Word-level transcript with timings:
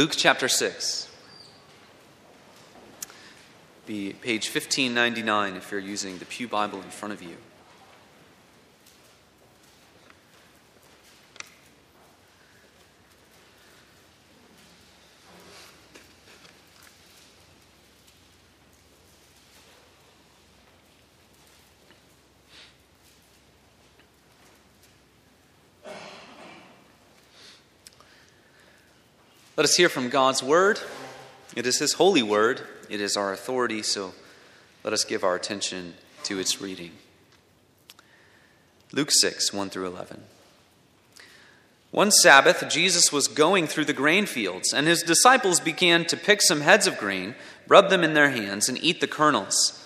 Luke 0.00 0.14
chapter 0.16 0.46
6. 0.46 1.08
Be 3.84 4.12
page 4.12 4.46
1599 4.46 5.56
if 5.56 5.72
you're 5.72 5.80
using 5.80 6.18
the 6.18 6.24
Pew 6.24 6.46
Bible 6.46 6.80
in 6.80 6.88
front 6.90 7.12
of 7.12 7.20
you. 7.20 7.36
Let 29.58 29.64
us 29.64 29.74
hear 29.74 29.88
from 29.88 30.08
God's 30.08 30.40
word. 30.40 30.78
It 31.56 31.66
is 31.66 31.80
His 31.80 31.94
holy 31.94 32.22
word, 32.22 32.62
it 32.88 33.00
is 33.00 33.16
our 33.16 33.32
authority, 33.32 33.82
so 33.82 34.12
let 34.84 34.92
us 34.92 35.02
give 35.02 35.24
our 35.24 35.34
attention 35.34 35.94
to 36.22 36.38
its 36.38 36.60
reading. 36.60 36.92
Luke 38.92 39.10
6, 39.10 39.52
1 39.52 39.68
through 39.68 39.88
11. 39.88 40.22
One 41.90 42.12
Sabbath, 42.12 42.68
Jesus 42.70 43.10
was 43.10 43.26
going 43.26 43.66
through 43.66 43.86
the 43.86 43.92
grain 43.92 44.26
fields, 44.26 44.72
and 44.72 44.86
his 44.86 45.02
disciples 45.02 45.58
began 45.58 46.04
to 46.04 46.16
pick 46.16 46.40
some 46.40 46.60
heads 46.60 46.86
of 46.86 46.96
grain, 46.96 47.34
rub 47.66 47.90
them 47.90 48.04
in 48.04 48.14
their 48.14 48.30
hands, 48.30 48.68
and 48.68 48.78
eat 48.80 49.00
the 49.00 49.08
kernels. 49.08 49.84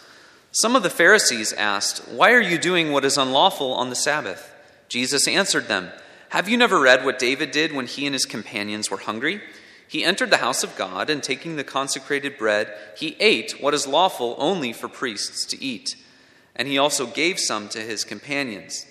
Some 0.51 0.77
of 0.77 0.83
the 0.83 0.91
Pharisees 0.91 1.55
asked, 1.55 2.07
Why 2.09 2.33
are 2.33 2.43
you 2.43 2.59
doing 2.59 2.93
what 2.93 3.07
is 3.07 3.17
unlawful 3.17 3.73
on 3.73 3.89
the 3.89 3.97
Sabbath? 3.97 4.55
Jesus 4.89 5.27
answered 5.27 5.69
them, 5.69 5.93
Have 6.29 6.47
you 6.47 6.59
never 6.59 6.79
read 6.79 7.07
what 7.07 7.19
David 7.19 7.53
did 7.53 7.73
when 7.73 7.87
he 7.87 8.05
and 8.05 8.15
his 8.15 8.27
companions 8.27 8.91
were 8.91 8.99
hungry? 8.99 9.41
He 9.93 10.05
entered 10.05 10.31
the 10.31 10.39
house 10.39 10.65
of 10.65 10.75
God, 10.75 11.11
and 11.11 11.23
taking 11.23 11.57
the 11.57 11.65
consecrated 11.65 12.39
bread, 12.39 12.73
he 12.97 13.15
ate 13.21 13.61
what 13.61 13.75
is 13.75 13.87
lawful 13.87 14.35
only 14.39 14.73
for 14.73 14.89
priests 14.89 15.45
to 15.45 15.63
eat. 15.63 15.97
And 16.57 16.67
he 16.67 16.79
also 16.79 17.05
gave 17.05 17.39
some 17.39 17.69
to 17.69 17.79
his 17.79 18.03
companions. 18.03 18.87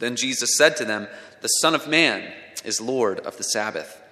Then 0.00 0.16
Jesus 0.16 0.56
said 0.56 0.76
to 0.78 0.84
them, 0.84 1.06
The 1.42 1.46
Son 1.46 1.76
of 1.76 1.86
Man 1.86 2.32
is 2.64 2.80
Lord 2.80 3.20
of 3.20 3.36
the 3.36 3.44
Sabbath. 3.44 4.02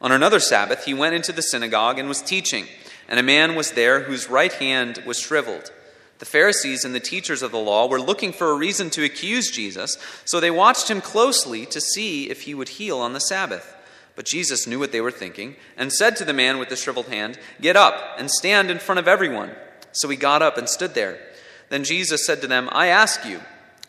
On 0.00 0.10
another 0.10 0.40
Sabbath, 0.40 0.86
he 0.86 0.94
went 0.94 1.14
into 1.14 1.32
the 1.32 1.42
synagogue 1.42 1.98
and 1.98 2.08
was 2.08 2.22
teaching, 2.22 2.64
and 3.06 3.20
a 3.20 3.22
man 3.22 3.54
was 3.54 3.72
there 3.72 4.04
whose 4.04 4.30
right 4.30 4.54
hand 4.54 5.02
was 5.04 5.20
shriveled. 5.20 5.70
The 6.18 6.24
Pharisees 6.24 6.82
and 6.82 6.94
the 6.94 6.98
teachers 6.98 7.42
of 7.42 7.52
the 7.52 7.58
law 7.58 7.86
were 7.88 8.00
looking 8.00 8.32
for 8.32 8.52
a 8.52 8.56
reason 8.56 8.88
to 8.88 9.04
accuse 9.04 9.50
Jesus, 9.50 9.98
so 10.24 10.40
they 10.40 10.50
watched 10.50 10.90
him 10.90 11.02
closely 11.02 11.66
to 11.66 11.78
see 11.78 12.30
if 12.30 12.44
he 12.44 12.54
would 12.54 12.70
heal 12.70 13.00
on 13.00 13.12
the 13.12 13.20
Sabbath. 13.20 13.74
But 14.18 14.26
Jesus 14.26 14.66
knew 14.66 14.80
what 14.80 14.90
they 14.90 15.00
were 15.00 15.12
thinking 15.12 15.54
and 15.76 15.92
said 15.92 16.16
to 16.16 16.24
the 16.24 16.32
man 16.32 16.58
with 16.58 16.70
the 16.70 16.74
shriveled 16.74 17.06
hand, 17.06 17.38
Get 17.60 17.76
up 17.76 18.16
and 18.18 18.28
stand 18.28 18.68
in 18.68 18.80
front 18.80 18.98
of 18.98 19.06
everyone. 19.06 19.52
So 19.92 20.08
he 20.08 20.16
got 20.16 20.42
up 20.42 20.58
and 20.58 20.68
stood 20.68 20.94
there. 20.94 21.20
Then 21.68 21.84
Jesus 21.84 22.26
said 22.26 22.40
to 22.40 22.48
them, 22.48 22.68
I 22.72 22.88
ask 22.88 23.24
you, 23.24 23.40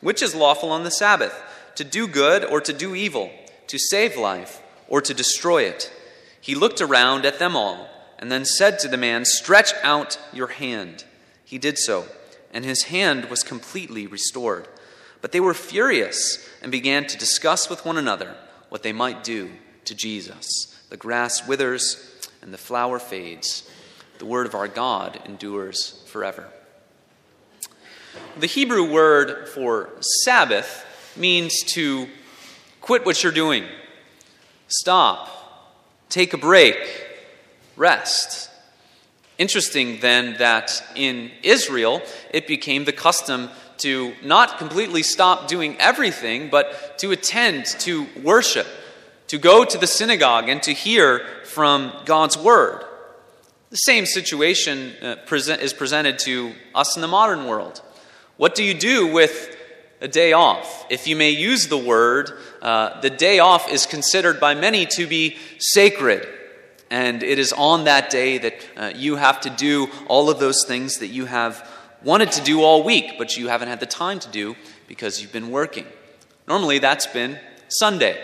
which 0.02 0.21
is 0.21 0.36
lawful 0.36 0.69
on 0.69 0.83
the 0.83 0.91
Sabbath, 0.91 1.33
to 1.73 1.83
do 1.83 2.08
good 2.08 2.45
or 2.45 2.61
to 2.61 2.71
do 2.71 2.94
evil, 2.94 3.31
to 3.66 3.80
save 3.80 4.17
life 4.17 4.61
or 4.88 5.02
to 5.02 5.16
destroy 5.16 5.63
it? 5.63 5.91
He 6.39 6.53
looked 6.53 6.80
around 6.80 7.25
at 7.25 7.39
them 7.39 7.55
all 7.55 7.89
and 8.19 8.31
then 8.31 8.45
said 8.45 8.77
to 8.80 8.88
the 8.88 8.97
man, 8.97 9.25
Stretch 9.25 9.73
out 9.81 10.19
your 10.31 10.49
hand. 10.49 11.05
He 11.43 11.58
did 11.58 11.80
so, 11.80 12.05
and 12.53 12.64
his 12.64 12.83
hand 12.83 13.31
was 13.31 13.41
completely 13.41 14.05
restored. 14.05 14.67
But 15.21 15.31
they 15.31 15.39
were 15.39 15.55
furious 15.55 16.47
and 16.61 16.71
began 16.71 17.08
to 17.08 17.17
discuss 17.17 17.67
with 17.67 17.83
one 17.83 17.97
another 17.97 18.36
what 18.69 18.83
they 18.83 18.93
might 18.93 19.23
do 19.23 19.49
to 19.90 19.95
Jesus. 19.95 20.80
The 20.90 20.98
grass 20.98 21.48
withers 21.48 22.30
and 22.44 22.54
the 22.54 22.59
flower 22.59 23.00
fades. 23.00 23.70
The 24.20 24.26
word 24.26 24.45
of 24.45 24.54
our 24.54 24.68
God 24.68 25.20
endures 25.26 26.04
forever. 26.08 26.48
The 28.40 28.45
Hebrew 28.45 28.92
word 28.92 29.50
for 29.50 29.90
Sabbath 30.23 30.86
means 31.17 31.64
to 31.73 32.08
quit 32.82 33.04
what 33.04 33.23
you're 33.23 33.32
doing, 33.32 33.66
stop, 34.67 35.28
take 36.08 36.33
a 36.33 36.38
break, 36.38 36.78
rest. 37.76 38.52
Interesting 39.39 39.99
then 40.02 40.36
that 40.38 40.83
in 40.95 41.32
Israel 41.42 42.04
it 42.32 42.45
became 42.45 42.86
the 42.86 42.92
custom 42.92 43.49
to 43.80 44.14
not 44.23 44.60
completely 44.60 45.02
stop 45.02 45.48
doing 45.48 45.78
everything, 45.80 46.49
but 46.52 46.99
to 46.99 47.11
attend 47.11 47.66
to 47.66 48.05
worship 48.22 48.67
to 49.30 49.38
go 49.38 49.64
to 49.64 49.78
the 49.78 49.88
synagogue 49.88 50.50
and 50.50 50.62
to 50.64 50.73
hear 50.73 51.26
from 51.45 51.94
God's 52.06 52.38
word. 52.38 52.84
The 53.70 53.78
same 53.78 54.06
situation 54.06 54.94
uh, 55.02 55.16
is 55.32 55.73
presented 55.73 56.20
to 56.20 56.54
us 56.73 56.95
in 56.95 57.02
the 57.02 57.08
modern 57.08 57.45
world. 57.45 57.82
What 58.38 58.56
do 58.56 58.64
you 58.64 58.73
do 58.73 59.08
with 59.08 59.56
a 60.02 60.08
day 60.08 60.34
off? 60.34 60.86
If 60.90 61.08
you 61.08 61.16
may 61.16 61.30
use 61.30 61.67
the 61.67 61.78
word, 61.78 62.32
uh, 62.62 63.00
the 63.02 63.12
day 63.12 63.38
off 63.38 63.70
is 63.70 63.86
considered 63.86 64.40
by 64.40 64.56
many 64.56 64.88
to 64.88 65.06
be 65.06 65.38
sacred. 65.60 66.28
And 66.90 67.22
it 67.22 67.38
is 67.38 67.54
on 67.54 67.84
that 67.84 68.10
day 68.10 68.40
that 68.40 68.67
uh, 68.76 68.92
you 68.96 69.17
have 69.17 69.42
to 69.42 69.52
do 69.52 69.90
all 70.08 70.32
of 70.32 70.40
those 70.40 70.66
things 70.66 70.98
that 70.98 71.10
you 71.10 71.26
have 71.26 71.70
wanted 72.04 72.32
to 72.32 72.44
do 72.44 72.64
all 72.64 72.84
week, 72.84 73.16
but 73.20 73.38
you 73.38 73.50
haven't 73.50 73.67
had 73.67 73.80
the 73.80 73.86
time 73.86 74.20
to 74.20 74.30
do 74.30 74.56
because 74.88 75.22
you've 75.22 75.34
been 75.34 75.52
working. 75.52 75.86
Normally, 76.48 76.80
that's 76.80 77.06
been 77.06 77.38
Sunday. 77.67 78.17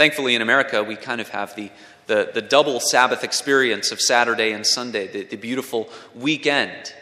Thankfully, 0.00 0.34
in 0.34 0.40
America, 0.40 0.82
we 0.82 0.96
kind 0.96 1.20
of 1.20 1.28
have 1.28 1.54
the, 1.56 1.70
the, 2.06 2.30
the 2.32 2.40
double 2.40 2.80
Sabbath 2.80 3.22
experience 3.22 3.92
of 3.92 4.00
Saturday 4.00 4.52
and 4.52 4.66
Sunday, 4.66 5.06
the, 5.08 5.24
the 5.24 5.36
beautiful 5.36 5.90
weekend. 6.14 6.94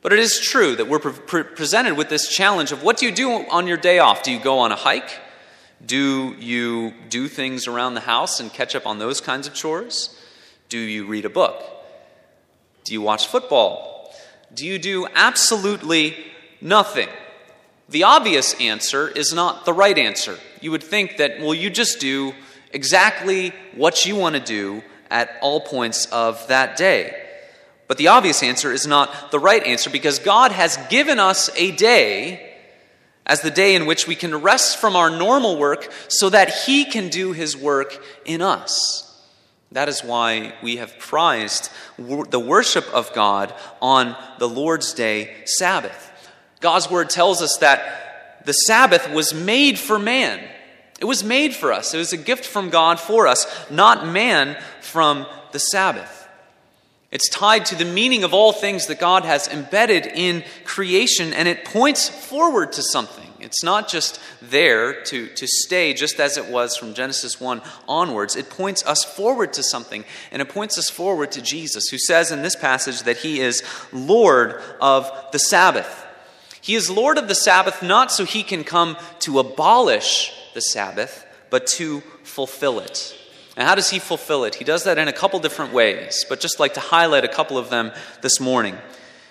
But 0.00 0.12
it 0.12 0.20
is 0.20 0.38
true 0.38 0.76
that 0.76 0.86
we're 0.86 1.00
pre- 1.00 1.10
pre- 1.10 1.42
presented 1.42 1.96
with 1.96 2.08
this 2.08 2.28
challenge 2.28 2.70
of 2.70 2.84
what 2.84 2.98
do 2.98 3.06
you 3.06 3.10
do 3.10 3.32
on 3.32 3.66
your 3.66 3.78
day 3.78 3.98
off? 3.98 4.22
Do 4.22 4.30
you 4.30 4.38
go 4.38 4.60
on 4.60 4.70
a 4.70 4.76
hike? 4.76 5.10
Do 5.84 6.36
you 6.38 6.92
do 7.08 7.26
things 7.26 7.66
around 7.66 7.94
the 7.94 8.00
house 8.02 8.38
and 8.38 8.52
catch 8.52 8.76
up 8.76 8.86
on 8.86 9.00
those 9.00 9.20
kinds 9.20 9.48
of 9.48 9.54
chores? 9.54 10.16
Do 10.68 10.78
you 10.78 11.06
read 11.06 11.24
a 11.24 11.30
book? 11.30 11.60
Do 12.84 12.92
you 12.92 13.02
watch 13.02 13.26
football? 13.26 14.14
Do 14.54 14.64
you 14.64 14.78
do 14.78 15.08
absolutely 15.16 16.16
nothing? 16.60 17.08
The 17.90 18.04
obvious 18.04 18.54
answer 18.60 19.08
is 19.08 19.32
not 19.32 19.64
the 19.64 19.72
right 19.72 19.98
answer. 19.98 20.38
You 20.60 20.70
would 20.70 20.82
think 20.82 21.16
that, 21.16 21.40
well, 21.40 21.54
you 21.54 21.70
just 21.70 21.98
do 21.98 22.34
exactly 22.72 23.52
what 23.74 24.06
you 24.06 24.14
want 24.14 24.36
to 24.36 24.40
do 24.40 24.82
at 25.10 25.36
all 25.42 25.60
points 25.60 26.06
of 26.06 26.46
that 26.46 26.76
day. 26.76 27.16
But 27.88 27.98
the 27.98 28.08
obvious 28.08 28.44
answer 28.44 28.72
is 28.72 28.86
not 28.86 29.32
the 29.32 29.40
right 29.40 29.64
answer 29.64 29.90
because 29.90 30.20
God 30.20 30.52
has 30.52 30.78
given 30.88 31.18
us 31.18 31.50
a 31.56 31.72
day 31.72 32.54
as 33.26 33.40
the 33.40 33.50
day 33.50 33.74
in 33.74 33.86
which 33.86 34.06
we 34.06 34.14
can 34.14 34.40
rest 34.40 34.78
from 34.78 34.94
our 34.94 35.10
normal 35.10 35.58
work 35.58 35.92
so 36.06 36.30
that 36.30 36.50
He 36.50 36.84
can 36.84 37.08
do 37.08 37.32
His 37.32 37.56
work 37.56 38.00
in 38.24 38.40
us. 38.40 39.06
That 39.72 39.88
is 39.88 40.04
why 40.04 40.54
we 40.62 40.76
have 40.76 40.98
prized 40.98 41.70
the 41.96 42.40
worship 42.40 42.86
of 42.92 43.12
God 43.12 43.52
on 43.82 44.16
the 44.38 44.48
Lord's 44.48 44.94
Day 44.94 45.42
Sabbath. 45.44 46.09
God's 46.60 46.90
word 46.90 47.10
tells 47.10 47.42
us 47.42 47.56
that 47.60 48.42
the 48.44 48.52
Sabbath 48.52 49.10
was 49.10 49.34
made 49.34 49.78
for 49.78 49.98
man. 49.98 50.40
It 51.00 51.06
was 51.06 51.24
made 51.24 51.54
for 51.54 51.72
us. 51.72 51.94
It 51.94 51.98
was 51.98 52.12
a 52.12 52.18
gift 52.18 52.44
from 52.44 52.70
God 52.70 53.00
for 53.00 53.26
us, 53.26 53.46
not 53.70 54.06
man 54.06 54.62
from 54.80 55.26
the 55.52 55.58
Sabbath. 55.58 56.28
It's 57.10 57.28
tied 57.28 57.66
to 57.66 57.74
the 57.74 57.84
meaning 57.84 58.22
of 58.22 58.34
all 58.34 58.52
things 58.52 58.86
that 58.86 59.00
God 59.00 59.24
has 59.24 59.48
embedded 59.48 60.06
in 60.06 60.44
creation, 60.64 61.32
and 61.32 61.48
it 61.48 61.64
points 61.64 62.08
forward 62.08 62.72
to 62.72 62.82
something. 62.82 63.26
It's 63.40 63.64
not 63.64 63.88
just 63.88 64.20
there 64.42 65.02
to, 65.04 65.28
to 65.28 65.46
stay 65.46 65.94
just 65.94 66.20
as 66.20 66.36
it 66.36 66.46
was 66.48 66.76
from 66.76 66.94
Genesis 66.94 67.40
1 67.40 67.62
onwards. 67.88 68.36
It 68.36 68.50
points 68.50 68.86
us 68.86 69.02
forward 69.02 69.54
to 69.54 69.62
something, 69.62 70.04
and 70.30 70.40
it 70.40 70.50
points 70.50 70.78
us 70.78 70.88
forward 70.88 71.32
to 71.32 71.42
Jesus, 71.42 71.88
who 71.88 71.98
says 71.98 72.30
in 72.30 72.42
this 72.42 72.54
passage 72.54 73.02
that 73.04 73.16
he 73.16 73.40
is 73.40 73.64
Lord 73.92 74.60
of 74.80 75.10
the 75.32 75.38
Sabbath. 75.38 76.06
He 76.60 76.74
is 76.74 76.90
Lord 76.90 77.18
of 77.18 77.28
the 77.28 77.34
Sabbath 77.34 77.82
not 77.82 78.12
so 78.12 78.24
he 78.24 78.42
can 78.42 78.64
come 78.64 78.96
to 79.20 79.38
abolish 79.38 80.32
the 80.54 80.60
Sabbath, 80.60 81.26
but 81.48 81.66
to 81.68 82.00
fulfill 82.22 82.80
it. 82.80 83.16
And 83.56 83.66
how 83.66 83.74
does 83.74 83.90
he 83.90 83.98
fulfill 83.98 84.44
it? 84.44 84.54
He 84.54 84.64
does 84.64 84.84
that 84.84 84.98
in 84.98 85.08
a 85.08 85.12
couple 85.12 85.38
different 85.40 85.72
ways, 85.72 86.24
but 86.28 86.40
just 86.40 86.60
like 86.60 86.74
to 86.74 86.80
highlight 86.80 87.24
a 87.24 87.28
couple 87.28 87.58
of 87.58 87.70
them 87.70 87.92
this 88.22 88.40
morning. 88.40 88.76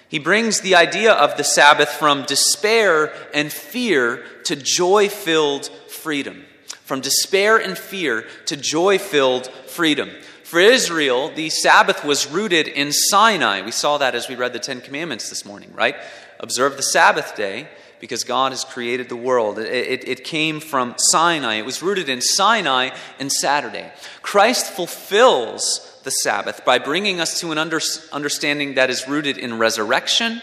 He 0.09 0.19
brings 0.19 0.61
the 0.61 0.75
idea 0.75 1.13
of 1.13 1.37
the 1.37 1.43
Sabbath 1.43 1.89
from 1.89 2.23
despair 2.23 3.13
and 3.33 3.51
fear 3.51 4.23
to 4.45 4.55
joy 4.55 5.07
filled 5.07 5.67
freedom. 5.87 6.45
From 6.83 7.01
despair 7.01 7.57
and 7.57 7.77
fear 7.77 8.25
to 8.47 8.57
joy 8.57 8.97
filled 8.97 9.47
freedom. 9.67 10.09
For 10.49 10.59
Israel, 10.59 11.29
the 11.29 11.51
Sabbath 11.51 12.03
was 12.03 12.25
rooted 12.25 12.67
in 12.67 12.91
Sinai. 12.91 13.61
We 13.61 13.69
saw 13.69 13.99
that 13.99 14.15
as 14.15 14.27
we 14.27 14.33
read 14.33 14.51
the 14.51 14.57
Ten 14.57 14.81
Commandments 14.81 15.29
this 15.29 15.45
morning, 15.45 15.71
right? 15.75 15.95
observe 16.39 16.77
the 16.77 16.83
Sabbath 16.83 17.35
day 17.35 17.67
because 17.99 18.23
God 18.23 18.51
has 18.51 18.63
created 18.63 19.09
the 19.09 19.15
world. 19.15 19.59
It, 19.59 19.67
it, 19.67 20.07
it, 20.07 20.23
came 20.23 20.59
from 20.59 20.95
Sinai, 20.97 21.55
it 21.55 21.65
was 21.65 21.83
rooted 21.83 22.09
in 22.09 22.21
Sinai 22.21 22.95
and 23.19 23.31
Saturday. 23.31 23.91
Christ 24.21 24.67
fulfills 24.67 25.99
the 26.03 26.11
Sabbath 26.11 26.63
by 26.63 26.79
bringing 26.79 27.19
us 27.19 27.39
to 27.41 27.51
an 27.51 27.57
under, 27.57 27.79
understanding 28.11 28.75
that 28.75 28.89
is 28.89 29.07
rooted 29.07 29.37
in 29.37 29.59
resurrection 29.59 30.41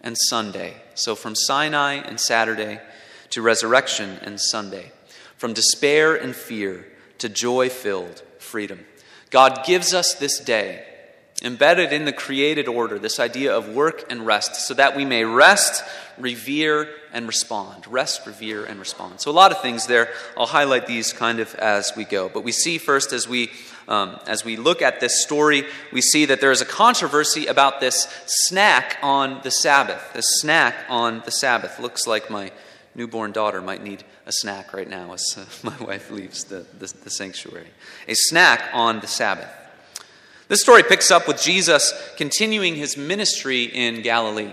and 0.00 0.16
Sunday. 0.28 0.76
So, 0.94 1.14
from 1.14 1.34
Sinai 1.34 1.94
and 1.94 2.18
Saturday 2.18 2.80
to 3.30 3.42
resurrection 3.42 4.18
and 4.22 4.40
Sunday, 4.40 4.92
from 5.36 5.52
despair 5.52 6.14
and 6.14 6.34
fear 6.34 6.86
to 7.18 7.28
joy 7.28 7.68
filled 7.68 8.22
freedom. 8.38 8.86
God 9.30 9.64
gives 9.66 9.92
us 9.92 10.14
this 10.14 10.38
day, 10.38 10.84
embedded 11.42 11.92
in 11.92 12.04
the 12.04 12.12
created 12.12 12.68
order, 12.68 12.98
this 12.98 13.18
idea 13.18 13.54
of 13.54 13.68
work 13.68 14.04
and 14.10 14.24
rest, 14.24 14.54
so 14.66 14.74
that 14.74 14.96
we 14.96 15.04
may 15.04 15.24
rest, 15.24 15.82
revere, 16.18 16.88
and 17.12 17.26
respond. 17.26 17.86
Rest, 17.86 18.26
revere, 18.26 18.64
and 18.64 18.78
respond. 18.78 19.20
So, 19.20 19.30
a 19.30 19.32
lot 19.32 19.50
of 19.50 19.60
things 19.60 19.86
there. 19.86 20.10
I'll 20.36 20.46
highlight 20.46 20.86
these 20.86 21.12
kind 21.12 21.40
of 21.40 21.54
as 21.56 21.92
we 21.96 22.04
go. 22.04 22.28
But 22.28 22.44
we 22.44 22.52
see 22.52 22.78
first, 22.78 23.12
as 23.12 23.28
we 23.28 23.50
um, 23.88 24.18
as 24.26 24.44
we 24.44 24.56
look 24.56 24.82
at 24.82 25.00
this 25.00 25.22
story, 25.22 25.64
we 25.92 26.00
see 26.00 26.26
that 26.26 26.40
there 26.40 26.50
is 26.50 26.60
a 26.60 26.66
controversy 26.66 27.46
about 27.46 27.80
this 27.80 28.08
snack 28.26 28.98
on 29.02 29.40
the 29.42 29.50
Sabbath. 29.50 30.12
This 30.12 30.26
snack 30.40 30.86
on 30.88 31.22
the 31.24 31.30
Sabbath 31.30 31.78
looks 31.78 32.06
like 32.06 32.28
my 32.28 32.50
newborn 32.94 33.30
daughter 33.32 33.62
might 33.62 33.82
need 33.82 34.04
a 34.26 34.32
snack 34.32 34.74
right 34.74 34.88
now 34.88 35.12
as 35.12 35.38
my 35.62 35.76
wife 35.78 36.10
leaves 36.10 36.44
the, 36.44 36.66
the, 36.78 36.92
the 37.04 37.10
sanctuary. 37.10 37.68
A 38.08 38.14
snack 38.14 38.70
on 38.72 39.00
the 39.00 39.06
Sabbath. 39.06 39.48
This 40.48 40.60
story 40.60 40.82
picks 40.82 41.10
up 41.10 41.26
with 41.26 41.40
Jesus 41.40 41.92
continuing 42.16 42.74
his 42.74 42.96
ministry 42.96 43.64
in 43.64 44.02
Galilee. 44.02 44.52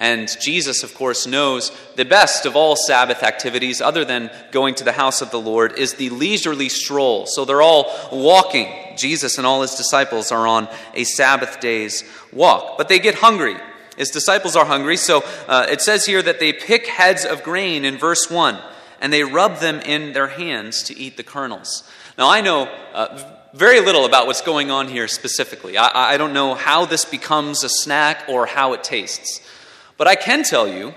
And 0.00 0.28
Jesus, 0.40 0.84
of 0.84 0.94
course, 0.94 1.26
knows 1.26 1.72
the 1.96 2.04
best 2.04 2.46
of 2.46 2.54
all 2.54 2.76
Sabbath 2.76 3.24
activities, 3.24 3.80
other 3.80 4.04
than 4.04 4.30
going 4.52 4.76
to 4.76 4.84
the 4.84 4.92
house 4.92 5.20
of 5.22 5.32
the 5.32 5.40
Lord, 5.40 5.76
is 5.76 5.94
the 5.94 6.08
leisurely 6.10 6.68
stroll. 6.68 7.26
So 7.26 7.44
they're 7.44 7.60
all 7.60 7.92
walking. 8.12 8.72
Jesus 8.96 9.38
and 9.38 9.46
all 9.46 9.62
his 9.62 9.74
disciples 9.74 10.30
are 10.30 10.46
on 10.46 10.68
a 10.94 11.02
Sabbath 11.02 11.58
day's 11.58 12.04
walk. 12.32 12.78
But 12.78 12.88
they 12.88 13.00
get 13.00 13.16
hungry. 13.16 13.56
His 13.96 14.10
disciples 14.10 14.54
are 14.54 14.64
hungry. 14.64 14.96
So 14.96 15.24
uh, 15.48 15.66
it 15.68 15.80
says 15.82 16.06
here 16.06 16.22
that 16.22 16.38
they 16.38 16.52
pick 16.52 16.86
heads 16.86 17.24
of 17.24 17.42
grain 17.42 17.84
in 17.84 17.98
verse 17.98 18.30
1, 18.30 18.56
and 19.00 19.12
they 19.12 19.24
rub 19.24 19.58
them 19.58 19.80
in 19.80 20.12
their 20.12 20.28
hands 20.28 20.82
to 20.84 20.96
eat 20.96 21.16
the 21.16 21.22
kernels. 21.22 21.88
Now, 22.16 22.28
I 22.28 22.40
know. 22.40 22.68
Uh, 22.92 23.34
very 23.54 23.80
little 23.80 24.04
about 24.04 24.26
what's 24.26 24.42
going 24.42 24.70
on 24.70 24.88
here 24.88 25.08
specifically. 25.08 25.78
I, 25.78 26.14
I 26.14 26.16
don't 26.18 26.34
know 26.34 26.54
how 26.54 26.84
this 26.84 27.06
becomes 27.06 27.64
a 27.64 27.68
snack 27.68 28.24
or 28.28 28.44
how 28.44 28.74
it 28.74 28.84
tastes. 28.84 29.40
But 29.96 30.06
I 30.06 30.16
can 30.16 30.42
tell 30.42 30.68
you, 30.68 30.94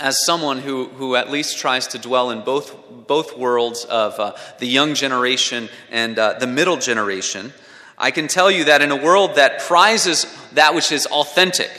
as 0.00 0.16
someone 0.24 0.58
who, 0.58 0.86
who 0.86 1.16
at 1.16 1.30
least 1.30 1.58
tries 1.58 1.86
to 1.88 1.98
dwell 1.98 2.30
in 2.30 2.42
both, 2.42 2.76
both 3.06 3.36
worlds 3.38 3.84
of 3.84 4.18
uh, 4.18 4.36
the 4.58 4.66
young 4.66 4.94
generation 4.94 5.68
and 5.90 6.18
uh, 6.18 6.34
the 6.38 6.46
middle 6.46 6.76
generation, 6.76 7.52
I 7.96 8.10
can 8.10 8.28
tell 8.28 8.50
you 8.50 8.64
that 8.64 8.82
in 8.82 8.90
a 8.90 8.96
world 8.96 9.36
that 9.36 9.60
prizes 9.60 10.26
that 10.52 10.74
which 10.74 10.92
is 10.92 11.06
authentic 11.06 11.70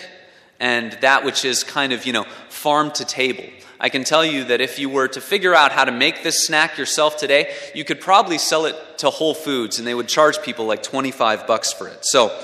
and 0.59 0.93
that 1.01 1.23
which 1.23 1.45
is 1.45 1.63
kind 1.63 1.93
of, 1.93 2.05
you 2.05 2.13
know, 2.13 2.25
farm 2.49 2.91
to 2.91 3.05
table, 3.05 3.45
I 3.79 3.89
can 3.89 4.03
tell 4.03 4.25
you 4.25 4.43
that 4.45 4.61
if 4.61 4.77
you 4.77 4.89
were 4.89 5.07
to 5.07 5.21
figure 5.21 5.55
out 5.55 5.71
how 5.71 5.85
to 5.85 5.91
make 5.91 6.23
this 6.23 6.45
snack 6.45 6.77
yourself 6.77 7.17
today, 7.17 7.53
you 7.73 7.85
could 7.85 8.01
probably 8.01 8.37
sell 8.37 8.65
it 8.65 8.75
to 8.99 9.09
Whole 9.09 9.33
Foods 9.33 9.79
and 9.79 9.87
they 9.87 9.93
would 9.93 10.09
charge 10.09 10.41
people 10.41 10.65
like 10.65 10.83
25 10.83 11.47
bucks 11.47 11.71
for 11.71 11.87
it. 11.87 11.99
So 12.01 12.37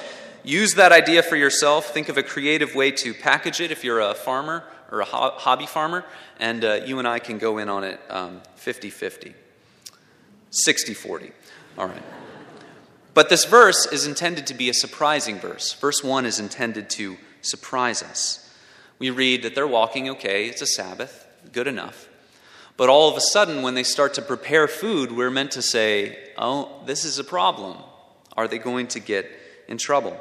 Use 0.45 0.75
that 0.75 0.91
idea 0.91 1.23
for 1.23 1.35
yourself. 1.35 1.87
Think 1.87 2.07
of 2.07 2.17
a 2.17 2.23
creative 2.23 2.75
way 2.75 2.91
to 2.91 3.15
package 3.15 3.61
it 3.61 3.71
if 3.71 3.83
you're 3.83 3.99
a 3.99 4.13
farmer 4.13 4.63
or 4.91 5.01
a 5.01 5.05
ho- 5.05 5.33
hobby 5.35 5.65
farmer, 5.65 6.05
and 6.39 6.63
uh, 6.63 6.81
you 6.85 6.99
and 6.99 7.07
I 7.07 7.17
can 7.17 7.39
go 7.39 7.57
in 7.57 7.67
on 7.67 7.83
it 7.83 7.99
50 8.55 8.91
50, 8.91 9.33
60 10.51 10.93
40. 10.93 11.31
All 11.79 11.87
right. 11.87 12.03
But 13.15 13.29
this 13.29 13.45
verse 13.45 13.87
is 13.91 14.05
intended 14.05 14.45
to 14.47 14.53
be 14.53 14.69
a 14.69 14.73
surprising 14.73 15.39
verse. 15.39 15.73
Verse 15.73 16.03
1 16.03 16.27
is 16.27 16.39
intended 16.39 16.91
to 16.91 17.17
surprise 17.41 18.03
us. 18.03 18.47
We 18.99 19.09
read 19.09 19.41
that 19.43 19.55
they're 19.55 19.65
walking, 19.65 20.09
okay, 20.09 20.47
it's 20.47 20.61
a 20.61 20.67
Sabbath, 20.67 21.24
good 21.51 21.67
enough. 21.67 22.07
But 22.77 22.89
all 22.89 23.09
of 23.09 23.17
a 23.17 23.21
sudden, 23.21 23.61
when 23.61 23.73
they 23.73 23.83
start 23.83 24.15
to 24.15 24.21
prepare 24.21 24.67
food, 24.67 25.11
we're 25.11 25.31
meant 25.31 25.51
to 25.51 25.61
say, 25.61 26.17
oh, 26.37 26.81
this 26.85 27.05
is 27.05 27.19
a 27.19 27.23
problem. 27.23 27.77
Are 28.35 28.47
they 28.47 28.57
going 28.57 28.87
to 28.87 28.99
get 28.99 29.29
in 29.67 29.77
trouble? 29.77 30.17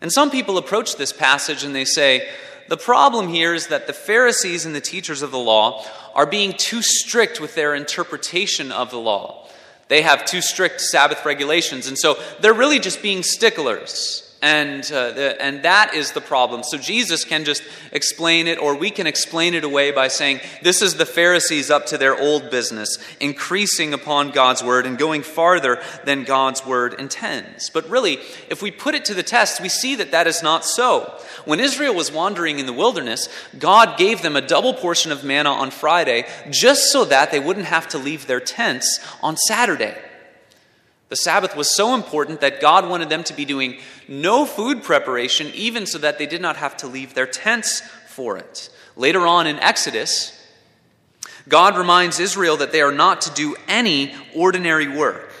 And 0.00 0.12
some 0.12 0.30
people 0.30 0.58
approach 0.58 0.96
this 0.96 1.12
passage 1.12 1.62
and 1.62 1.74
they 1.74 1.84
say, 1.84 2.28
the 2.68 2.76
problem 2.76 3.28
here 3.28 3.54
is 3.54 3.68
that 3.68 3.86
the 3.86 3.92
Pharisees 3.92 4.66
and 4.66 4.74
the 4.74 4.80
teachers 4.80 5.22
of 5.22 5.30
the 5.30 5.38
law 5.38 5.84
are 6.14 6.26
being 6.26 6.52
too 6.52 6.82
strict 6.82 7.40
with 7.40 7.54
their 7.54 7.74
interpretation 7.74 8.72
of 8.72 8.90
the 8.90 8.98
law. 8.98 9.48
They 9.88 10.02
have 10.02 10.24
too 10.24 10.40
strict 10.40 10.80
Sabbath 10.80 11.24
regulations, 11.24 11.86
and 11.86 11.98
so 11.98 12.18
they're 12.40 12.54
really 12.54 12.78
just 12.78 13.02
being 13.02 13.22
sticklers. 13.22 14.31
And, 14.42 14.82
uh, 14.90 15.12
the, 15.12 15.40
and 15.40 15.62
that 15.62 15.94
is 15.94 16.10
the 16.10 16.20
problem. 16.20 16.64
So 16.64 16.76
Jesus 16.76 17.24
can 17.24 17.44
just 17.44 17.62
explain 17.92 18.48
it, 18.48 18.58
or 18.58 18.74
we 18.74 18.90
can 18.90 19.06
explain 19.06 19.54
it 19.54 19.62
away 19.62 19.92
by 19.92 20.08
saying, 20.08 20.40
This 20.62 20.82
is 20.82 20.96
the 20.96 21.06
Pharisees 21.06 21.70
up 21.70 21.86
to 21.86 21.98
their 21.98 22.20
old 22.20 22.50
business, 22.50 22.98
increasing 23.20 23.94
upon 23.94 24.32
God's 24.32 24.64
word 24.64 24.84
and 24.84 24.98
going 24.98 25.22
farther 25.22 25.80
than 26.04 26.24
God's 26.24 26.66
word 26.66 26.94
intends. 26.94 27.70
But 27.70 27.88
really, 27.88 28.14
if 28.50 28.62
we 28.62 28.72
put 28.72 28.96
it 28.96 29.04
to 29.04 29.14
the 29.14 29.22
test, 29.22 29.60
we 29.60 29.68
see 29.68 29.94
that 29.94 30.10
that 30.10 30.26
is 30.26 30.42
not 30.42 30.64
so. 30.64 31.16
When 31.44 31.60
Israel 31.60 31.94
was 31.94 32.10
wandering 32.10 32.58
in 32.58 32.66
the 32.66 32.72
wilderness, 32.72 33.28
God 33.56 33.96
gave 33.96 34.22
them 34.22 34.34
a 34.34 34.40
double 34.40 34.74
portion 34.74 35.12
of 35.12 35.22
manna 35.22 35.50
on 35.50 35.70
Friday 35.70 36.26
just 36.50 36.90
so 36.90 37.04
that 37.04 37.30
they 37.30 37.38
wouldn't 37.38 37.66
have 37.66 37.86
to 37.90 37.98
leave 37.98 38.26
their 38.26 38.40
tents 38.40 38.98
on 39.22 39.36
Saturday. 39.36 39.96
The 41.12 41.16
Sabbath 41.16 41.54
was 41.54 41.76
so 41.76 41.94
important 41.94 42.40
that 42.40 42.62
God 42.62 42.88
wanted 42.88 43.10
them 43.10 43.22
to 43.24 43.34
be 43.34 43.44
doing 43.44 43.76
no 44.08 44.46
food 44.46 44.82
preparation, 44.82 45.48
even 45.52 45.84
so 45.84 45.98
that 45.98 46.16
they 46.16 46.24
did 46.24 46.40
not 46.40 46.56
have 46.56 46.74
to 46.78 46.86
leave 46.86 47.12
their 47.12 47.26
tents 47.26 47.82
for 48.08 48.38
it. 48.38 48.70
Later 48.96 49.26
on 49.26 49.46
in 49.46 49.58
Exodus, 49.58 50.32
God 51.46 51.76
reminds 51.76 52.18
Israel 52.18 52.56
that 52.56 52.72
they 52.72 52.80
are 52.80 52.92
not 52.92 53.20
to 53.20 53.30
do 53.34 53.54
any 53.68 54.14
ordinary 54.34 54.88
work. 54.88 55.34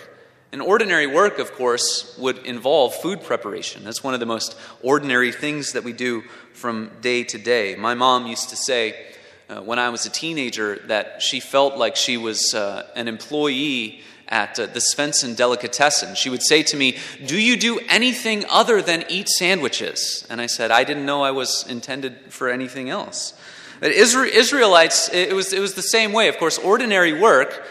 And 0.52 0.60
ordinary 0.60 1.06
work, 1.06 1.38
of 1.38 1.54
course, 1.54 2.18
would 2.18 2.44
involve 2.44 2.94
food 2.96 3.22
preparation. 3.22 3.82
That's 3.82 4.04
one 4.04 4.12
of 4.12 4.20
the 4.20 4.26
most 4.26 4.54
ordinary 4.82 5.32
things 5.32 5.72
that 5.72 5.84
we 5.84 5.94
do 5.94 6.20
from 6.52 6.90
day 7.00 7.24
to 7.24 7.38
day. 7.38 7.76
My 7.76 7.94
mom 7.94 8.26
used 8.26 8.50
to 8.50 8.56
say 8.56 9.06
uh, 9.48 9.62
when 9.62 9.78
I 9.78 9.88
was 9.88 10.04
a 10.04 10.10
teenager 10.10 10.80
that 10.88 11.22
she 11.22 11.40
felt 11.40 11.78
like 11.78 11.96
she 11.96 12.18
was 12.18 12.52
uh, 12.52 12.86
an 12.94 13.08
employee 13.08 14.02
at 14.32 14.58
uh, 14.58 14.66
the 14.66 14.80
Svensson 14.80 15.36
Delicatessen. 15.36 16.16
She 16.16 16.30
would 16.30 16.42
say 16.42 16.62
to 16.64 16.76
me, 16.76 16.98
Do 17.24 17.38
you 17.38 17.56
do 17.56 17.78
anything 17.88 18.44
other 18.50 18.82
than 18.82 19.04
eat 19.08 19.28
sandwiches? 19.28 20.26
And 20.28 20.40
I 20.40 20.46
said, 20.46 20.72
I 20.72 20.82
didn't 20.82 21.06
know 21.06 21.22
I 21.22 21.30
was 21.30 21.64
intended 21.68 22.32
for 22.32 22.48
anything 22.48 22.88
else. 22.88 23.34
Israelites, 23.82 25.10
it 25.12 25.34
was, 25.34 25.52
it 25.52 25.60
was 25.60 25.74
the 25.74 25.82
same 25.82 26.12
way. 26.12 26.28
Of 26.28 26.38
course, 26.38 26.58
ordinary 26.58 27.20
work 27.20 27.64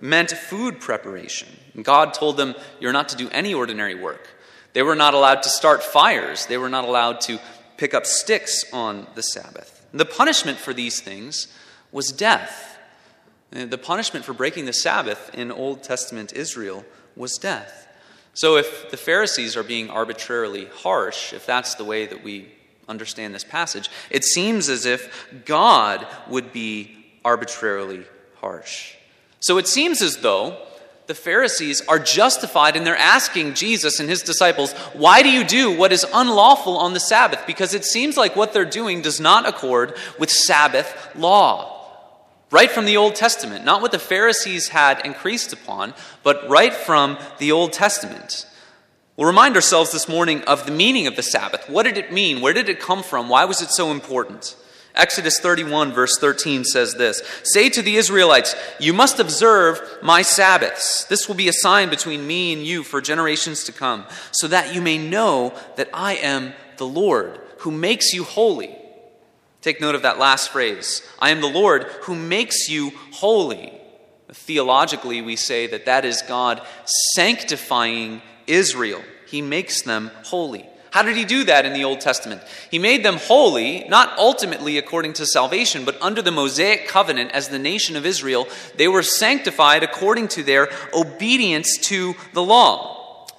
meant 0.00 0.32
food 0.32 0.80
preparation. 0.80 1.48
God 1.80 2.12
told 2.12 2.36
them, 2.36 2.54
You're 2.78 2.92
not 2.92 3.08
to 3.08 3.16
do 3.16 3.30
any 3.30 3.54
ordinary 3.54 3.94
work. 3.94 4.28
They 4.74 4.82
were 4.82 4.96
not 4.96 5.14
allowed 5.14 5.42
to 5.44 5.48
start 5.48 5.82
fires, 5.82 6.46
they 6.46 6.58
were 6.58 6.68
not 6.68 6.84
allowed 6.84 7.22
to 7.22 7.40
pick 7.78 7.94
up 7.94 8.04
sticks 8.06 8.64
on 8.72 9.06
the 9.14 9.22
Sabbath. 9.22 9.84
And 9.92 10.00
the 10.00 10.04
punishment 10.04 10.58
for 10.58 10.74
these 10.74 11.00
things 11.00 11.48
was 11.90 12.12
death. 12.12 12.71
The 13.52 13.78
punishment 13.78 14.24
for 14.24 14.32
breaking 14.32 14.64
the 14.64 14.72
Sabbath 14.72 15.30
in 15.34 15.52
Old 15.52 15.82
Testament 15.82 16.32
Israel 16.32 16.86
was 17.14 17.36
death. 17.36 17.86
So 18.32 18.56
if 18.56 18.90
the 18.90 18.96
Pharisees 18.96 19.58
are 19.58 19.62
being 19.62 19.90
arbitrarily 19.90 20.64
harsh, 20.76 21.34
if 21.34 21.44
that's 21.44 21.74
the 21.74 21.84
way 21.84 22.06
that 22.06 22.24
we 22.24 22.50
understand 22.88 23.34
this 23.34 23.44
passage, 23.44 23.90
it 24.10 24.24
seems 24.24 24.70
as 24.70 24.86
if 24.86 25.28
God 25.44 26.06
would 26.28 26.50
be 26.50 26.96
arbitrarily 27.26 28.06
harsh. 28.40 28.94
So 29.40 29.58
it 29.58 29.68
seems 29.68 30.00
as 30.00 30.18
though 30.18 30.56
the 31.06 31.14
Pharisees 31.14 31.82
are 31.88 31.98
justified 31.98 32.74
in 32.74 32.84
their 32.84 32.96
asking 32.96 33.52
Jesus 33.52 34.00
and 34.00 34.08
his 34.08 34.22
disciples, 34.22 34.72
Why 34.94 35.22
do 35.22 35.28
you 35.30 35.44
do 35.44 35.76
what 35.76 35.92
is 35.92 36.06
unlawful 36.14 36.78
on 36.78 36.94
the 36.94 37.00
Sabbath? 37.00 37.46
Because 37.46 37.74
it 37.74 37.84
seems 37.84 38.16
like 38.16 38.34
what 38.34 38.54
they're 38.54 38.64
doing 38.64 39.02
does 39.02 39.20
not 39.20 39.46
accord 39.46 39.94
with 40.18 40.30
Sabbath 40.30 41.14
law 41.14 41.71
right 42.52 42.70
from 42.70 42.84
the 42.84 42.98
Old 42.98 43.16
Testament, 43.16 43.64
not 43.64 43.82
what 43.82 43.90
the 43.90 43.98
Pharisees 43.98 44.68
had 44.68 45.04
increased 45.04 45.52
upon, 45.52 45.94
but 46.22 46.48
right 46.48 46.72
from 46.72 47.18
the 47.38 47.50
Old 47.50 47.72
Testament. 47.72 48.46
We'll 49.16 49.26
remind 49.26 49.56
ourselves 49.56 49.90
this 49.90 50.08
morning 50.08 50.42
of 50.42 50.66
the 50.66 50.72
meaning 50.72 51.06
of 51.06 51.16
the 51.16 51.22
Sabbath. 51.22 51.68
What 51.68 51.82
did 51.84 51.98
it 51.98 52.12
mean? 52.12 52.40
Where 52.40 52.52
did 52.52 52.68
it 52.68 52.78
come 52.78 53.02
from? 53.02 53.28
Why 53.28 53.46
was 53.46 53.60
it 53.62 53.70
so 53.70 53.90
important? 53.90 54.54
Exodus 54.94 55.38
31, 55.40 55.92
verse 55.92 56.18
13 56.18 56.64
says 56.64 56.94
this 56.94 57.22
Say 57.42 57.70
to 57.70 57.80
the 57.80 57.96
Israelites, 57.96 58.54
You 58.78 58.92
must 58.92 59.18
observe 59.18 59.80
my 60.02 60.20
Sabbaths. 60.20 61.04
This 61.04 61.28
will 61.28 61.34
be 61.34 61.48
a 61.48 61.52
sign 61.52 61.88
between 61.88 62.26
me 62.26 62.52
and 62.52 62.62
you 62.62 62.82
for 62.82 63.00
generations 63.00 63.64
to 63.64 63.72
come, 63.72 64.04
so 64.32 64.48
that 64.48 64.74
you 64.74 64.82
may 64.82 64.98
know 64.98 65.54
that 65.76 65.88
I 65.94 66.16
am 66.16 66.52
the 66.76 66.86
Lord 66.86 67.40
who 67.58 67.70
makes 67.70 68.12
you 68.12 68.24
holy. 68.24 68.76
Take 69.62 69.80
note 69.80 69.94
of 69.94 70.02
that 70.02 70.18
last 70.18 70.50
phrase 70.50 71.02
I 71.18 71.30
am 71.30 71.40
the 71.40 71.46
Lord 71.46 71.84
who 72.02 72.14
makes 72.14 72.68
you 72.68 72.92
holy. 73.12 73.72
Theologically, 74.30 75.22
we 75.22 75.36
say 75.36 75.66
that 75.68 75.86
that 75.86 76.04
is 76.04 76.22
God 76.22 76.60
sanctifying 77.14 78.22
Israel. 78.46 79.02
he 79.26 79.40
makes 79.40 79.82
them 79.82 80.10
holy. 80.24 80.68
How 80.90 81.02
did 81.02 81.16
he 81.16 81.24
do 81.24 81.44
that 81.44 81.64
in 81.64 81.72
the 81.72 81.84
Old 81.84 82.00
Testament? 82.00 82.42
He 82.70 82.78
made 82.78 83.02
them 83.02 83.16
holy, 83.16 83.84
not 83.88 84.18
ultimately 84.18 84.76
according 84.76 85.14
to 85.14 85.26
salvation, 85.26 85.86
but 85.86 86.00
under 86.02 86.20
the 86.20 86.30
Mosaic 86.30 86.86
covenant 86.86 87.30
as 87.30 87.48
the 87.48 87.58
nation 87.58 87.96
of 87.96 88.04
Israel, 88.04 88.46
they 88.76 88.88
were 88.88 89.02
sanctified 89.02 89.82
according 89.82 90.28
to 90.28 90.42
their 90.42 90.68
obedience 90.92 91.78
to 91.82 92.14
the 92.34 92.42
law. 92.42 92.91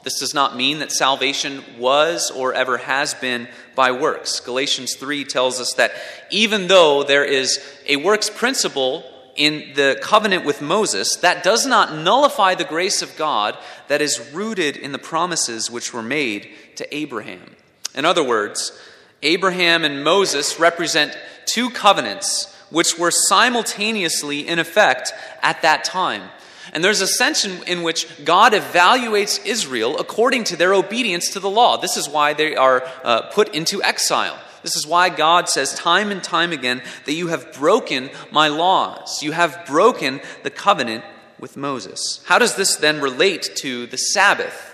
This 0.03 0.19
does 0.19 0.33
not 0.33 0.55
mean 0.55 0.79
that 0.79 0.91
salvation 0.91 1.63
was 1.79 2.29
or 2.29 2.53
ever 2.53 2.77
has 2.77 3.13
been 3.13 3.47
by 3.73 3.91
works. 3.91 4.41
Galatians 4.41 4.95
3 4.95 5.23
tells 5.23 5.59
us 5.59 5.73
that 5.73 5.93
even 6.29 6.67
though 6.67 7.03
there 7.03 7.23
is 7.23 7.59
a 7.87 7.95
works 7.95 8.29
principle 8.29 9.03
in 9.35 9.73
the 9.75 9.97
covenant 10.01 10.45
with 10.45 10.61
Moses, 10.61 11.15
that 11.17 11.43
does 11.43 11.65
not 11.65 11.95
nullify 11.95 12.53
the 12.53 12.65
grace 12.65 13.01
of 13.01 13.15
God 13.17 13.57
that 13.87 14.01
is 14.01 14.31
rooted 14.33 14.77
in 14.77 14.91
the 14.91 14.99
promises 14.99 15.71
which 15.71 15.93
were 15.93 16.03
made 16.03 16.49
to 16.75 16.95
Abraham. 16.95 17.55
In 17.95 18.05
other 18.05 18.23
words, 18.23 18.77
Abraham 19.21 19.85
and 19.85 20.03
Moses 20.03 20.59
represent 20.59 21.17
two 21.45 21.69
covenants 21.69 22.53
which 22.69 22.97
were 22.97 23.11
simultaneously 23.11 24.47
in 24.47 24.59
effect 24.59 25.13
at 25.41 25.61
that 25.61 25.83
time. 25.83 26.23
And 26.71 26.83
there's 26.83 27.01
a 27.01 27.07
sense 27.07 27.45
in, 27.45 27.63
in, 27.63 27.83
which 27.83 28.07
God 28.23 28.53
evaluates 28.53 29.45
Israel 29.45 29.99
according 29.99 30.45
to 30.45 30.55
their 30.55 30.73
obedience 30.73 31.29
to 31.33 31.39
the 31.39 31.49
law. 31.49 31.77
This 31.77 31.97
is 31.97 32.07
why 32.07 32.33
they 32.33 32.55
are 32.55 32.87
uh, 33.03 33.23
put 33.23 33.53
into 33.53 33.83
exile. 33.83 34.39
This 34.61 34.75
is 34.77 34.87
why 34.87 35.09
God 35.09 35.49
says 35.49 35.73
time 35.73 36.09
and 36.09 36.23
time 36.23 36.53
again 36.53 36.81
that 37.05 37.13
you 37.13 37.27
have 37.27 37.53
broken 37.53 38.09
my 38.31 38.47
laws. 38.47 39.21
You 39.21 39.33
have 39.33 39.65
broken 39.65 40.21
the 40.43 40.49
covenant 40.49 41.03
with 41.37 41.57
Moses. 41.57 42.23
How 42.25 42.39
does 42.39 42.55
this 42.55 42.77
then 42.77 43.01
relate 43.01 43.57
to 43.57 43.85
the 43.87 43.97
Sabbath? 43.97 44.73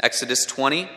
Exodus 0.00 0.46
20, 0.46 0.88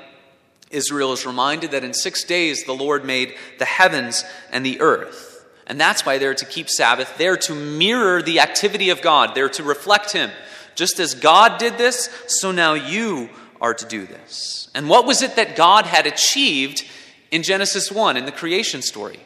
Israel 0.72 1.12
is 1.14 1.26
reminded 1.26 1.72
that 1.72 1.84
in 1.84 1.94
six 1.94 2.24
days 2.24 2.64
the 2.64 2.74
Lord 2.74 3.06
made 3.06 3.36
the 3.60 3.66
heavens 3.66 4.24
and 4.52 4.66
the 4.66 4.80
earth. 4.80 5.27
And 5.68 5.80
that's 5.80 6.06
why 6.06 6.18
they're 6.18 6.34
to 6.34 6.46
keep 6.46 6.70
Sabbath. 6.70 7.18
They're 7.18 7.38
to 7.38 7.54
mirror 7.54 8.22
the 8.22 8.40
activity 8.40 8.90
of 8.90 9.02
God, 9.02 9.36
they're 9.36 9.50
to 9.50 9.64
reflect 9.64 10.12
Him. 10.14 10.32
Just 10.76 11.00
as 11.00 11.16
God 11.16 11.60
did 11.60 11.78
this, 11.78 12.10
so 12.28 12.52
now 12.52 12.74
you 12.74 13.30
are 13.60 13.74
to 13.74 13.86
do 13.86 14.06
this. 14.06 14.70
And 14.76 14.88
what 14.88 15.08
was 15.08 15.22
it 15.24 15.36
that 15.36 15.56
God 15.56 15.86
had 15.86 16.06
achieved 16.06 16.84
in 17.32 17.44
Genesis 17.44 17.92
1, 17.92 18.18
in 18.18 18.26
the 18.26 18.32
creation 18.32 18.82
story. 18.82 19.20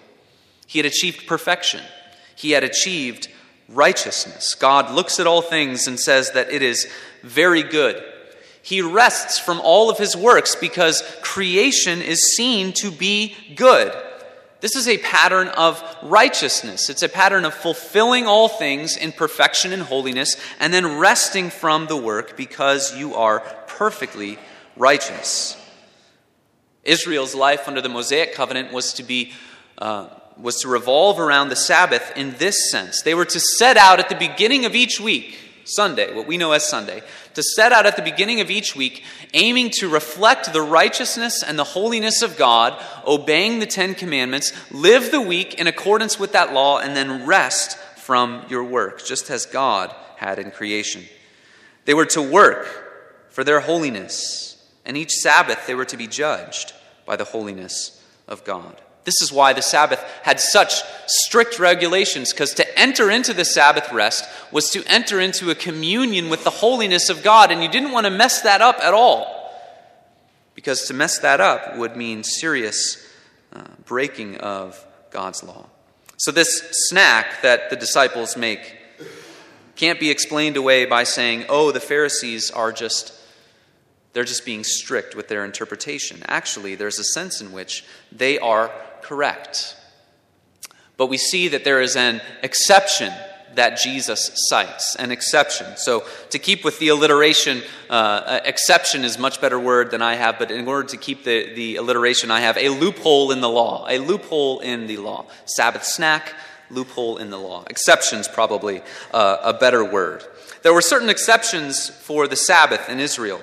He 0.67 0.79
had 0.79 0.85
achieved 0.85 1.27
perfection, 1.27 1.81
he 2.35 2.51
had 2.51 2.63
achieved 2.63 3.27
righteousness. 3.69 4.55
God 4.55 4.91
looks 4.91 5.19
at 5.19 5.27
all 5.27 5.41
things 5.41 5.87
and 5.87 5.99
says 5.99 6.31
that 6.31 6.51
it 6.51 6.61
is 6.61 6.87
very 7.23 7.63
good. 7.63 8.03
He 8.63 8.81
rests 8.81 9.39
from 9.39 9.59
all 9.61 9.89
of 9.89 9.97
his 9.97 10.15
works 10.15 10.55
because 10.55 11.01
creation 11.21 12.01
is 12.01 12.35
seen 12.35 12.73
to 12.73 12.91
be 12.91 13.35
good. 13.55 13.91
This 14.61 14.75
is 14.75 14.87
a 14.87 14.99
pattern 14.99 15.47
of 15.49 15.83
righteousness. 16.03 16.89
It's 16.89 17.01
a 17.01 17.09
pattern 17.09 17.45
of 17.45 17.53
fulfilling 17.53 18.27
all 18.27 18.47
things 18.47 18.95
in 18.95 19.11
perfection 19.11 19.73
and 19.73 19.81
holiness 19.81 20.37
and 20.59 20.73
then 20.73 20.99
resting 20.99 21.49
from 21.49 21.87
the 21.87 21.97
work 21.97 22.37
because 22.37 22.95
you 22.95 23.15
are 23.15 23.39
perfectly 23.67 24.37
righteous. 24.77 25.57
Israel's 26.83 27.35
life 27.35 27.67
under 27.67 27.81
the 27.81 27.89
Mosaic 27.89 28.33
covenant 28.33 28.71
was 28.71 28.93
to 28.93 29.03
be 29.03 29.33
uh, 29.79 30.07
was 30.37 30.57
to 30.61 30.67
revolve 30.67 31.19
around 31.19 31.49
the 31.49 31.55
Sabbath 31.55 32.13
in 32.15 32.31
this 32.37 32.71
sense. 32.71 33.01
They 33.01 33.13
were 33.13 33.25
to 33.25 33.39
set 33.39 33.77
out 33.77 33.99
at 33.99 34.09
the 34.09 34.15
beginning 34.15 34.65
of 34.65 34.75
each 34.75 34.99
week, 34.99 35.37
Sunday, 35.75 36.13
what 36.13 36.27
we 36.27 36.37
know 36.37 36.51
as 36.51 36.67
Sunday, 36.67 37.01
to 37.33 37.43
set 37.43 37.71
out 37.71 37.85
at 37.85 37.95
the 37.95 38.01
beginning 38.01 38.41
of 38.41 38.49
each 38.49 38.75
week, 38.75 39.03
aiming 39.33 39.69
to 39.79 39.89
reflect 39.89 40.53
the 40.53 40.61
righteousness 40.61 41.43
and 41.43 41.57
the 41.57 41.63
holiness 41.63 42.21
of 42.21 42.37
God, 42.37 42.81
obeying 43.05 43.59
the 43.59 43.65
Ten 43.65 43.95
Commandments, 43.95 44.51
live 44.71 45.11
the 45.11 45.21
week 45.21 45.55
in 45.55 45.67
accordance 45.67 46.19
with 46.19 46.33
that 46.33 46.53
law, 46.53 46.79
and 46.79 46.95
then 46.95 47.25
rest 47.25 47.77
from 47.97 48.45
your 48.49 48.63
work, 48.63 49.05
just 49.05 49.29
as 49.29 49.45
God 49.45 49.93
had 50.17 50.39
in 50.39 50.51
creation. 50.51 51.03
They 51.85 51.93
were 51.93 52.05
to 52.07 52.21
work 52.21 53.29
for 53.29 53.43
their 53.43 53.61
holiness 53.61 54.51
and 54.85 54.97
each 54.97 55.11
Sabbath 55.11 55.67
they 55.67 55.75
were 55.75 55.85
to 55.85 55.97
be 55.97 56.07
judged 56.07 56.73
by 57.05 57.15
the 57.15 57.23
holiness 57.23 58.03
of 58.27 58.43
God. 58.43 58.81
This 59.03 59.21
is 59.21 59.31
why 59.31 59.53
the 59.53 59.61
Sabbath 59.61 59.99
had 60.21 60.39
such 60.39 60.83
strict 61.07 61.59
regulations, 61.59 62.31
because 62.31 62.53
to 62.55 62.79
enter 62.79 63.09
into 63.09 63.33
the 63.33 63.45
Sabbath 63.45 63.91
rest 63.91 64.25
was 64.51 64.69
to 64.71 64.83
enter 64.85 65.19
into 65.19 65.49
a 65.49 65.55
communion 65.55 66.29
with 66.29 66.43
the 66.43 66.51
holiness 66.51 67.09
of 67.09 67.23
God, 67.23 67.51
and 67.51 67.63
you 67.63 67.69
didn't 67.69 67.91
want 67.91 68.05
to 68.05 68.11
mess 68.11 68.41
that 68.41 68.61
up 68.61 68.79
at 68.79 68.93
all. 68.93 69.37
Because 70.53 70.83
to 70.87 70.93
mess 70.93 71.17
that 71.19 71.41
up 71.41 71.77
would 71.77 71.95
mean 71.95 72.23
serious 72.23 73.07
uh, 73.53 73.63
breaking 73.85 74.37
of 74.37 74.85
God's 75.09 75.43
law. 75.43 75.65
So, 76.17 76.31
this 76.31 76.61
snack 76.71 77.41
that 77.41 77.71
the 77.71 77.75
disciples 77.75 78.37
make 78.37 78.77
can't 79.75 79.99
be 79.99 80.11
explained 80.11 80.57
away 80.57 80.85
by 80.85 81.03
saying, 81.03 81.45
oh, 81.49 81.71
the 81.71 81.79
Pharisees 81.79 82.51
are 82.51 82.71
just 82.71 83.13
they're 84.13 84.23
just 84.23 84.45
being 84.45 84.63
strict 84.63 85.15
with 85.15 85.27
their 85.29 85.45
interpretation. 85.45 86.21
Actually, 86.25 86.75
there's 86.75 86.99
a 86.99 87.03
sense 87.03 87.41
in 87.41 87.51
which 87.51 87.85
they 88.11 88.37
are 88.39 88.71
correct. 89.01 89.75
But 90.97 91.07
we 91.07 91.17
see 91.17 91.47
that 91.49 91.63
there 91.63 91.81
is 91.81 91.95
an 91.95 92.21
exception 92.43 93.11
that 93.55 93.77
Jesus 93.77 94.31
cites, 94.47 94.95
an 94.95 95.11
exception. 95.11 95.75
So, 95.75 96.05
to 96.29 96.39
keep 96.39 96.63
with 96.63 96.79
the 96.79 96.89
alliteration, 96.89 97.63
uh, 97.89 98.39
exception 98.45 99.03
is 99.03 99.17
much 99.17 99.41
better 99.41 99.59
word 99.59 99.91
than 99.91 100.01
I 100.01 100.15
have, 100.15 100.39
but 100.39 100.51
in 100.51 100.67
order 100.67 100.87
to 100.89 100.97
keep 100.97 101.23
the, 101.23 101.53
the 101.53 101.75
alliteration, 101.77 102.31
I 102.31 102.41
have 102.41 102.57
a 102.57 102.69
loophole 102.69 103.31
in 103.31 103.41
the 103.41 103.49
law. 103.49 103.85
A 103.89 103.97
loophole 103.97 104.59
in 104.59 104.87
the 104.87 104.97
law. 104.97 105.25
Sabbath 105.45 105.83
snack, 105.83 106.33
loophole 106.69 107.17
in 107.17 107.29
the 107.29 107.37
law. 107.37 107.65
Exceptions, 107.69 108.27
probably 108.27 108.81
uh, 109.13 109.37
a 109.43 109.53
better 109.53 109.83
word. 109.83 110.23
There 110.63 110.73
were 110.73 110.81
certain 110.81 111.09
exceptions 111.09 111.89
for 111.89 112.27
the 112.27 112.35
Sabbath 112.35 112.89
in 112.89 112.99
Israel. 112.99 113.41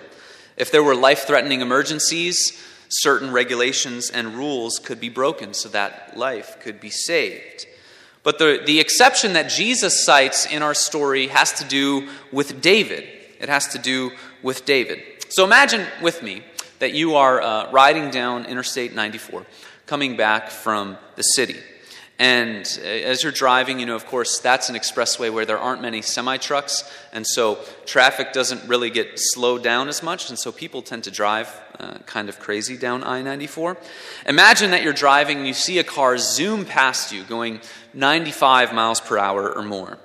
If 0.56 0.70
there 0.70 0.82
were 0.82 0.94
life 0.94 1.26
threatening 1.26 1.60
emergencies, 1.60 2.64
certain 2.88 3.30
regulations 3.32 4.10
and 4.10 4.34
rules 4.34 4.78
could 4.78 5.00
be 5.00 5.08
broken 5.08 5.54
so 5.54 5.68
that 5.70 6.16
life 6.16 6.58
could 6.60 6.80
be 6.80 6.90
saved. 6.90 7.66
But 8.22 8.38
the, 8.38 8.62
the 8.64 8.80
exception 8.80 9.34
that 9.34 9.48
Jesus 9.48 10.04
cites 10.04 10.46
in 10.46 10.62
our 10.62 10.74
story 10.74 11.28
has 11.28 11.52
to 11.54 11.64
do 11.64 12.08
with 12.32 12.60
David. 12.60 13.08
It 13.40 13.48
has 13.48 13.68
to 13.68 13.78
do 13.78 14.12
with 14.42 14.64
David. 14.64 15.02
So 15.28 15.44
imagine 15.44 15.86
with 16.02 16.22
me 16.22 16.42
that 16.78 16.92
you 16.92 17.16
are 17.16 17.40
uh, 17.40 17.70
riding 17.70 18.10
down 18.10 18.46
Interstate 18.46 18.94
94, 18.94 19.46
coming 19.86 20.16
back 20.16 20.50
from 20.50 20.96
the 21.16 21.22
city. 21.22 21.56
And 22.18 22.66
uh, 22.82 22.86
as 22.86 23.22
you're 23.22 23.32
driving, 23.32 23.78
you 23.78 23.86
know, 23.86 23.94
of 23.94 24.06
course, 24.06 24.40
that's 24.40 24.68
an 24.68 24.74
expressway 24.74 25.32
where 25.32 25.46
there 25.46 25.58
aren't 25.58 25.82
many 25.82 26.02
semi 26.02 26.36
trucks, 26.36 26.90
and 27.12 27.26
so 27.26 27.58
traffic 27.86 28.32
doesn't 28.32 28.68
really 28.68 28.90
get 28.90 29.12
slowed 29.14 29.62
down 29.62 29.88
as 29.88 30.02
much, 30.02 30.28
and 30.28 30.38
so 30.38 30.50
people 30.50 30.82
tend 30.82 31.04
to 31.04 31.10
drive 31.10 31.48
uh, 31.78 31.98
kind 32.06 32.28
of 32.28 32.38
crazy 32.38 32.76
down 32.76 33.04
I 33.04 33.22
94. 33.22 33.76
Imagine 34.26 34.70
that 34.72 34.82
you're 34.82 34.92
driving 34.92 35.38
and 35.38 35.46
you 35.46 35.54
see 35.54 35.78
a 35.78 35.84
car 35.84 36.18
zoom 36.18 36.64
past 36.64 37.12
you 37.12 37.24
going 37.24 37.60
95 37.94 38.74
miles 38.74 39.00
per 39.00 39.18
hour 39.18 39.54
or 39.54 39.62
more. 39.62 39.98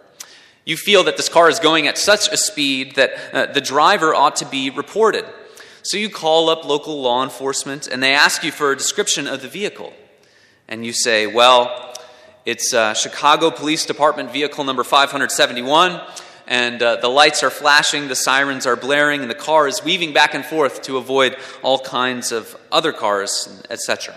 You 0.65 0.77
feel 0.77 1.03
that 1.03 1.17
this 1.17 1.29
car 1.29 1.49
is 1.49 1.59
going 1.59 1.87
at 1.87 1.97
such 1.97 2.29
a 2.29 2.37
speed 2.37 2.95
that 2.95 3.11
uh, 3.33 3.51
the 3.51 3.61
driver 3.61 4.15
ought 4.15 4.37
to 4.37 4.45
be 4.45 4.69
reported. 4.69 5.25
So 5.81 5.97
you 5.97 6.09
call 6.09 6.49
up 6.49 6.63
local 6.63 7.01
law 7.01 7.23
enforcement 7.23 7.87
and 7.87 8.01
they 8.01 8.13
ask 8.13 8.43
you 8.43 8.51
for 8.51 8.71
a 8.71 8.77
description 8.77 9.27
of 9.27 9.41
the 9.41 9.49
vehicle. 9.49 9.93
And 10.69 10.85
you 10.85 10.93
say, 10.93 11.27
well, 11.27 11.93
it's 12.45 12.73
uh, 12.73 12.93
Chicago 12.93 13.51
Police 13.51 13.85
Department 13.85 14.31
vehicle 14.31 14.63
number 14.63 14.83
571, 14.83 16.01
and 16.47 16.81
uh, 16.81 16.97
the 16.97 17.07
lights 17.07 17.43
are 17.43 17.49
flashing, 17.49 18.07
the 18.07 18.15
sirens 18.15 18.65
are 18.65 18.75
blaring, 18.75 19.21
and 19.21 19.29
the 19.29 19.35
car 19.35 19.67
is 19.67 19.83
weaving 19.83 20.13
back 20.13 20.33
and 20.33 20.45
forth 20.45 20.81
to 20.83 20.97
avoid 20.97 21.37
all 21.61 21.79
kinds 21.79 22.31
of 22.31 22.55
other 22.71 22.91
cars, 22.91 23.63
etc. 23.69 24.15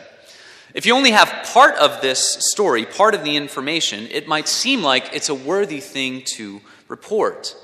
If 0.75 0.85
you 0.85 0.95
only 0.95 1.13
have 1.13 1.49
part 1.53 1.77
of 1.77 2.03
this 2.03 2.37
story, 2.51 2.85
part 2.85 3.15
of 3.15 3.25
the 3.25 3.37
information, 3.37 4.09
it 4.11 4.29
might 4.29 4.49
seem 4.49 4.83
like 4.83 5.11
it's 5.15 5.29
a 5.29 5.35
worthy 5.35 5.81
thing 5.81 6.23
to 6.37 6.61
report. 6.89 7.57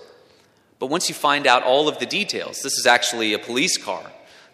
But 0.78 0.86
once 0.86 1.08
you 1.08 1.14
find 1.14 1.46
out 1.46 1.62
all 1.62 1.88
of 1.88 1.98
the 1.98 2.06
details, 2.06 2.62
this 2.62 2.78
is 2.78 2.86
actually 2.86 3.34
a 3.34 3.38
police 3.38 3.76
car 3.76 4.02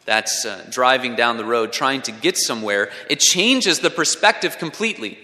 that's 0.06 0.44
uh, 0.44 0.66
driving 0.70 1.14
down 1.14 1.36
the 1.36 1.44
road 1.44 1.70
trying 1.72 2.00
to 2.02 2.12
get 2.12 2.36
somewhere, 2.36 2.90
it 3.10 3.20
changes 3.20 3.80
the 3.80 3.90
perspective 3.90 4.58
completely. 4.58 5.18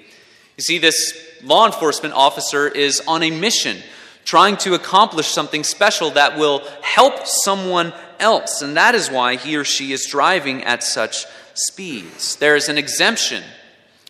You 0.57 0.63
see, 0.63 0.79
this 0.79 1.41
law 1.43 1.67
enforcement 1.67 2.15
officer 2.15 2.69
is 2.69 3.03
on 3.09 3.23
a 3.23 3.31
mission 3.31 3.79
trying 4.25 4.57
to 4.59 4.75
accomplish 4.75 5.29
something 5.29 5.65
special 5.65 6.11
that 6.11 6.39
will 6.39 6.61
help 6.83 7.27
someone 7.27 7.93
else. 8.19 8.63
And 8.63 8.77
that 8.77 8.95
is 8.95 9.11
why 9.11 9.37
he 9.37 9.57
or 9.57 9.65
she 9.65 9.93
is 9.93 10.07
driving 10.07 10.65
at 10.65 10.83
such 10.83 11.27
speeds. 11.55 12.37
There 12.37 12.57
is 12.57 12.69
an 12.69 12.79
exemption 12.79 13.45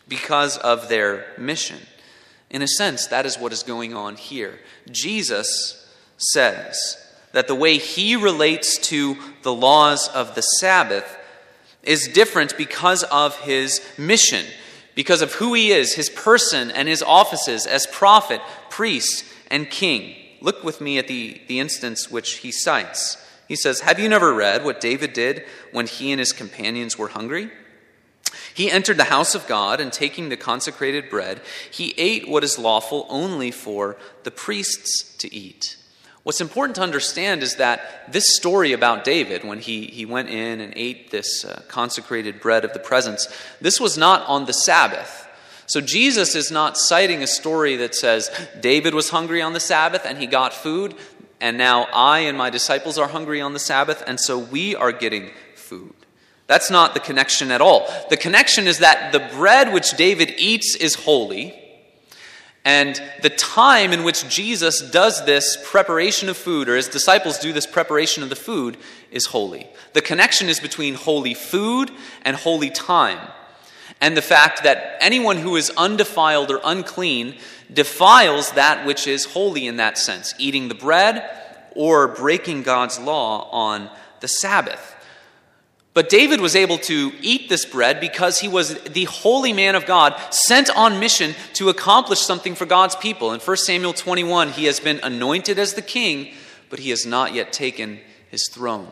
because 0.09 0.57
of 0.59 0.89
their 0.89 1.27
mission. 1.39 1.79
In 2.51 2.63
a 2.63 2.69
sense, 2.69 3.07
that 3.09 3.27
is 3.27 3.39
what 3.39 3.53
is 3.53 3.63
going 3.63 3.95
on 3.95 4.17
here. 4.17 4.61
Jesus 4.91 5.89
says 6.17 6.97
that 7.33 7.49
the 7.49 7.55
way 7.55 7.79
he 7.79 8.15
relates 8.15 8.79
to 8.79 9.17
the 9.43 9.53
laws 9.53 10.09
of 10.09 10.35
the 10.35 10.43
Sabbath 10.43 11.19
is 11.83 12.09
different 12.09 12.57
because 12.57 13.03
of 13.05 13.37
his 13.41 13.81
mission, 13.99 14.47
because 14.95 15.21
of 15.21 15.35
who 15.35 15.53
he 15.55 15.73
is, 15.73 15.95
his 15.95 16.09
person, 16.09 16.71
and 16.71 16.87
his 16.89 17.03
offices 17.03 17.67
as 17.67 17.87
prophet, 17.89 18.41
priest, 18.71 19.25
and 19.51 19.71
king. 19.71 20.15
Look 20.41 20.63
with 20.63 20.81
me 20.81 20.99
at 20.99 21.09
the, 21.09 21.41
the 21.49 21.61
instance 21.61 22.11
which 22.11 22.35
he 22.39 22.53
cites. 22.53 23.17
He 23.49 23.57
says, 23.57 23.81
Have 23.81 23.99
you 23.99 24.09
never 24.09 24.35
read 24.35 24.65
what 24.65 24.81
David 24.81 25.13
did 25.13 25.45
when 25.73 25.87
he 25.87 26.13
and 26.13 26.19
his 26.19 26.33
companions 26.33 26.99
were 26.99 27.09
hungry? 27.09 27.51
He 28.53 28.71
entered 28.71 28.97
the 28.97 29.05
house 29.05 29.35
of 29.35 29.47
God, 29.47 29.81
and 29.81 29.93
taking 29.93 30.29
the 30.29 30.37
consecrated 30.37 31.11
bread, 31.11 31.41
he 31.71 31.95
ate 31.97 32.29
what 32.29 32.45
is 32.45 32.59
lawful 32.59 33.07
only 33.09 33.51
for 33.51 33.97
the 34.23 34.31
priests 34.31 35.17
to 35.19 35.35
eat. 35.35 35.77
What's 36.23 36.41
important 36.41 36.77
to 36.77 36.83
understand 36.83 37.43
is 37.43 37.57
that 37.57 38.11
this 38.11 38.35
story 38.35 38.73
about 38.73 39.05
David, 39.05 39.45
when 39.45 39.59
he, 39.59 39.87
he 39.87 40.07
went 40.07 40.31
in 40.31 40.61
and 40.61 40.73
ate 40.75 41.11
this 41.11 41.45
uh, 41.45 41.63
consecrated 41.69 42.41
bread 42.41 42.65
of 42.65 42.73
the 42.73 42.79
presence, 42.79 43.29
this 43.61 43.79
was 43.79 43.99
not 43.99 44.27
on 44.27 44.47
the 44.47 44.53
Sabbath. 44.53 45.29
So 45.67 45.81
Jesus 45.81 46.35
is 46.35 46.51
not 46.51 46.77
citing 46.77 47.23
a 47.23 47.27
story 47.27 47.77
that 47.77 47.95
says 47.95 48.31
David 48.61 48.95
was 48.95 49.11
hungry 49.11 49.41
on 49.41 49.53
the 49.53 49.61
Sabbath 49.61 50.05
and 50.05 50.19
he 50.19 50.27
got 50.27 50.53
food, 50.53 50.95
and 51.41 51.59
now 51.59 51.87
I 51.93 52.21
and 52.21 52.39
my 52.39 52.51
disciples 52.51 52.99
are 52.99 53.09
hungry 53.09 53.41
on 53.41 53.53
the 53.53 53.59
Sabbath, 53.59 54.03
and 54.07 54.21
so 54.21 54.39
we 54.39 54.75
are 54.77 54.93
getting 54.93 55.31
food. 55.55 55.95
That's 56.47 56.71
not 56.71 56.95
the 56.95 57.01
connection 57.01 57.51
at 57.51 57.61
all. 57.61 57.89
The 58.11 58.17
connection 58.17 58.67
is 58.67 58.79
that 58.79 59.13
the 59.13 59.31
bread 59.37 59.73
which 59.73 59.93
David 59.93 60.35
eats 60.39 60.77
is 60.77 60.95
holy, 60.95 61.59
and 62.67 63.01
the 63.23 63.31
time 63.31 63.93
in 63.93 64.05
which 64.05 64.29
Jesus 64.29 64.81
does 64.81 65.25
this 65.25 65.59
preparation 65.65 66.29
of 66.29 66.37
food, 66.37 66.69
or 66.69 66.77
his 66.77 66.89
disciples 66.89 67.39
do 67.39 67.53
this 67.53 67.67
preparation 67.67 68.23
of 68.23 68.29
the 68.29 68.37
food, 68.37 68.77
is 69.11 69.27
holy. 69.27 69.67
The 69.93 70.03
connection 70.03 70.49
is 70.49 70.61
between 70.61 70.95
holy 70.95 71.35
food 71.35 71.91
and 72.23 72.37
holy 72.37 72.71
time. 72.71 73.29
And 74.01 74.17
the 74.17 74.23
fact 74.23 74.65
that 74.65 74.99
anyone 75.01 75.39
who 75.39 75.57
is 75.57 75.71
undefiled 75.77 76.51
or 76.51 76.61
unclean 76.65 77.37
defiles 77.73 78.51
that 78.53 78.87
which 78.87 79.07
is 79.07 79.25
holy 79.25 79.67
in 79.67 79.77
that 79.79 79.99
sense, 79.99 80.35
eating 80.39 80.69
the 80.69 80.75
bread 80.75 81.29
or 81.75 82.09
breaking 82.09 82.63
God's 82.63 82.99
law 82.99 83.49
on 83.51 83.91
the 84.21 84.29
Sabbath. 84.29 84.95
But 85.95 86.09
David 86.09 86.41
was 86.41 86.57
able 86.57 86.79
to 86.79 87.13
eat 87.21 87.49
this 87.49 87.65
bread 87.65 88.01
because 88.01 88.41
he 88.41 88.49
was 88.49 88.75
the 88.81 89.05
holy 89.05 89.53
man 89.53 89.77
of 89.77 89.87
God 89.87 90.21
sent 90.31 90.69
on 90.77 90.99
mission 90.99 91.35
to 91.55 91.69
accomplish 91.69 92.21
something 92.21 92.57
for 92.57 92.67
God's 92.67 92.97
people. 92.97 93.33
In 93.33 93.39
1 93.39 93.57
Samuel 93.59 93.93
21, 93.93 94.51
he 94.51 94.65
has 94.65 94.81
been 94.81 94.99
anointed 95.05 95.57
as 95.57 95.75
the 95.75 95.83
king, 95.83 96.35
but 96.69 96.81
he 96.81 96.91
has 96.91 97.07
not 97.07 97.33
yet 97.33 97.53
taken 97.53 98.01
his 98.29 98.49
throne. 98.49 98.89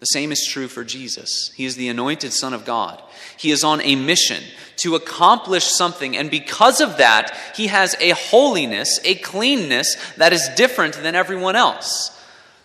The 0.00 0.06
same 0.06 0.30
is 0.30 0.46
true 0.46 0.68
for 0.68 0.84
Jesus. 0.84 1.50
He 1.56 1.64
is 1.64 1.74
the 1.74 1.88
anointed 1.88 2.32
Son 2.32 2.54
of 2.54 2.64
God. 2.64 3.02
He 3.36 3.50
is 3.50 3.64
on 3.64 3.80
a 3.80 3.96
mission 3.96 4.42
to 4.76 4.94
accomplish 4.94 5.64
something, 5.64 6.16
and 6.16 6.30
because 6.30 6.80
of 6.80 6.98
that, 6.98 7.36
he 7.56 7.66
has 7.66 7.96
a 7.98 8.10
holiness, 8.10 9.00
a 9.04 9.16
cleanness 9.16 9.96
that 10.16 10.32
is 10.32 10.48
different 10.56 10.94
than 10.94 11.16
everyone 11.16 11.56
else. 11.56 12.16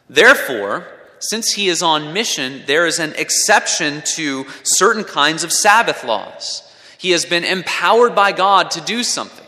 Therefore, 0.10 0.88
since 1.20 1.54
he 1.54 1.70
is 1.70 1.82
on 1.82 2.14
mission, 2.14 2.64
there 2.68 2.86
is 2.86 3.00
an 3.00 3.14
exception 3.16 4.04
to 4.16 4.46
certain 4.64 5.04
kinds 5.04 5.44
of 5.44 5.52
Sabbath 5.52 6.04
laws. 6.04 6.70
He 7.00 7.12
has 7.12 7.26
been 7.26 7.44
empowered 7.44 8.14
by 8.14 8.32
God 8.32 8.72
to 8.72 8.82
do 8.82 9.04
something. 9.04 9.46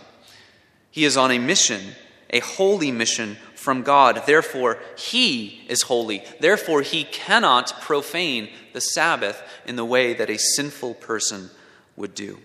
He 0.90 1.06
is 1.06 1.18
on 1.18 1.32
a 1.32 1.38
mission, 1.38 1.82
a 2.30 2.40
holy 2.40 2.92
mission 2.92 3.38
from 3.66 3.82
God. 3.82 4.22
Therefore, 4.28 4.78
he 4.96 5.66
is 5.68 5.82
holy. 5.82 6.24
Therefore, 6.40 6.84
he 6.84 7.04
cannot 7.04 7.82
profane 7.82 8.50
the 8.74 8.80
Sabbath 8.80 9.42
in 9.66 9.76
the 9.76 9.84
way 9.84 10.14
that 10.14 10.30
a 10.30 10.38
sinful 10.38 10.94
person 10.94 11.50
would 11.96 12.14
do. 12.14 12.38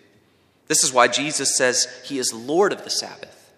This 0.67 0.83
is 0.83 0.95
why 0.95 1.09
Jesus 1.09 1.59
says 1.59 1.87
he 2.07 2.19
is 2.19 2.33
Lord 2.33 2.73
of 2.73 2.85
the 2.85 2.91
Sabbath. 2.91 3.53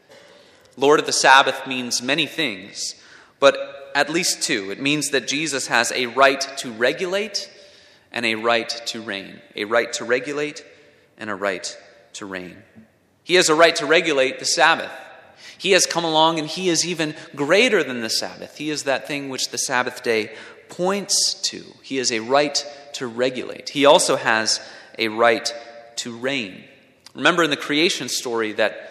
Lord 0.77 0.99
of 0.99 1.07
the 1.07 1.13
Sabbath 1.13 1.65
means 1.67 2.03
many 2.03 2.27
things, 2.27 2.97
but 3.39 3.93
at 3.95 4.11
least 4.11 4.43
two. 4.43 4.73
It 4.73 4.81
means 4.81 5.11
that 5.11 5.29
Jesus 5.29 5.69
has 5.69 5.93
a 5.93 6.07
right 6.07 6.41
to 6.59 6.73
regulate 6.73 7.49
and 8.11 8.27
a 8.27 8.35
right 8.35 8.69
to 8.87 9.01
reign. 9.01 9.41
A 9.55 9.67
right 9.67 9.93
to 9.93 10.05
regulate 10.05 10.65
and 11.17 11.31
a 11.31 11.35
right 11.37 11.79
to 12.15 12.27
reign. 12.27 12.57
He 13.23 13.35
has 13.35 13.49
a 13.49 13.55
right 13.55 13.77
to 13.77 13.87
regulate 13.87 14.41
the 14.41 14.47
Sabbath. 14.47 14.91
He 15.63 15.71
has 15.71 15.87
come 15.87 16.03
along 16.03 16.41
and 16.41 16.49
he 16.49 16.69
is 16.69 16.85
even 16.85 17.15
greater 17.37 17.85
than 17.85 18.01
the 18.01 18.11
Sabbath. 18.11 18.59
He 18.59 18.69
is 18.69 18.83
that 18.83 19.07
thing 19.07 19.29
which 19.29 19.51
the 19.51 19.59
Sabbath 19.59 20.03
day 20.03 20.33
points 20.69 21.35
to. 21.43 21.63
He 21.85 21.99
has 21.99 22.11
a 22.11 22.19
right 22.19 22.67
to 22.95 23.07
regulate. 23.07 23.69
He 23.69 23.87
also 23.87 24.17
has 24.17 24.61
a 24.99 25.07
right 25.07 25.55
to 25.99 26.17
reign. 26.17 26.65
Remember 27.15 27.45
in 27.45 27.51
the 27.51 27.57
creation 27.57 28.09
story 28.09 28.55
that 28.55 28.91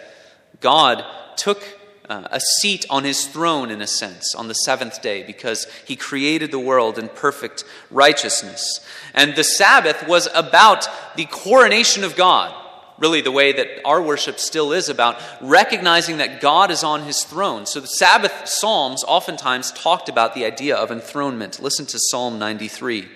God 0.60 1.04
took 1.36 1.62
uh, 2.08 2.28
a 2.30 2.40
seat 2.40 2.86
on 2.88 3.04
his 3.04 3.26
throne, 3.26 3.70
in 3.70 3.82
a 3.82 3.86
sense, 3.86 4.34
on 4.34 4.48
the 4.48 4.54
seventh 4.54 5.02
day, 5.02 5.22
because 5.24 5.66
he 5.86 5.94
created 5.94 6.52
the 6.52 6.58
world 6.58 6.98
in 6.98 7.10
perfect 7.10 7.64
righteousness. 7.90 8.80
And 9.12 9.36
the 9.36 9.44
Sabbath 9.44 10.08
was 10.08 10.26
about 10.34 10.88
the 11.16 11.26
coronation 11.26 12.02
of 12.02 12.16
God, 12.16 12.54
really, 12.98 13.20
the 13.20 13.32
way 13.32 13.52
that 13.52 13.68
our 13.84 14.00
worship 14.00 14.38
still 14.38 14.72
is 14.72 14.88
about 14.88 15.20
recognizing 15.40 16.18
that 16.18 16.40
God 16.40 16.70
is 16.70 16.84
on 16.84 17.02
his 17.02 17.24
throne. 17.24 17.66
So 17.66 17.80
the 17.80 17.86
Sabbath 17.86 18.46
Psalms 18.46 19.04
oftentimes 19.04 19.72
talked 19.72 20.08
about 20.08 20.34
the 20.34 20.44
idea 20.44 20.76
of 20.76 20.90
enthronement. 20.90 21.60
Listen 21.60 21.86
to 21.86 21.98
Psalm 21.98 22.38
93. 22.38 23.00
It 23.00 23.08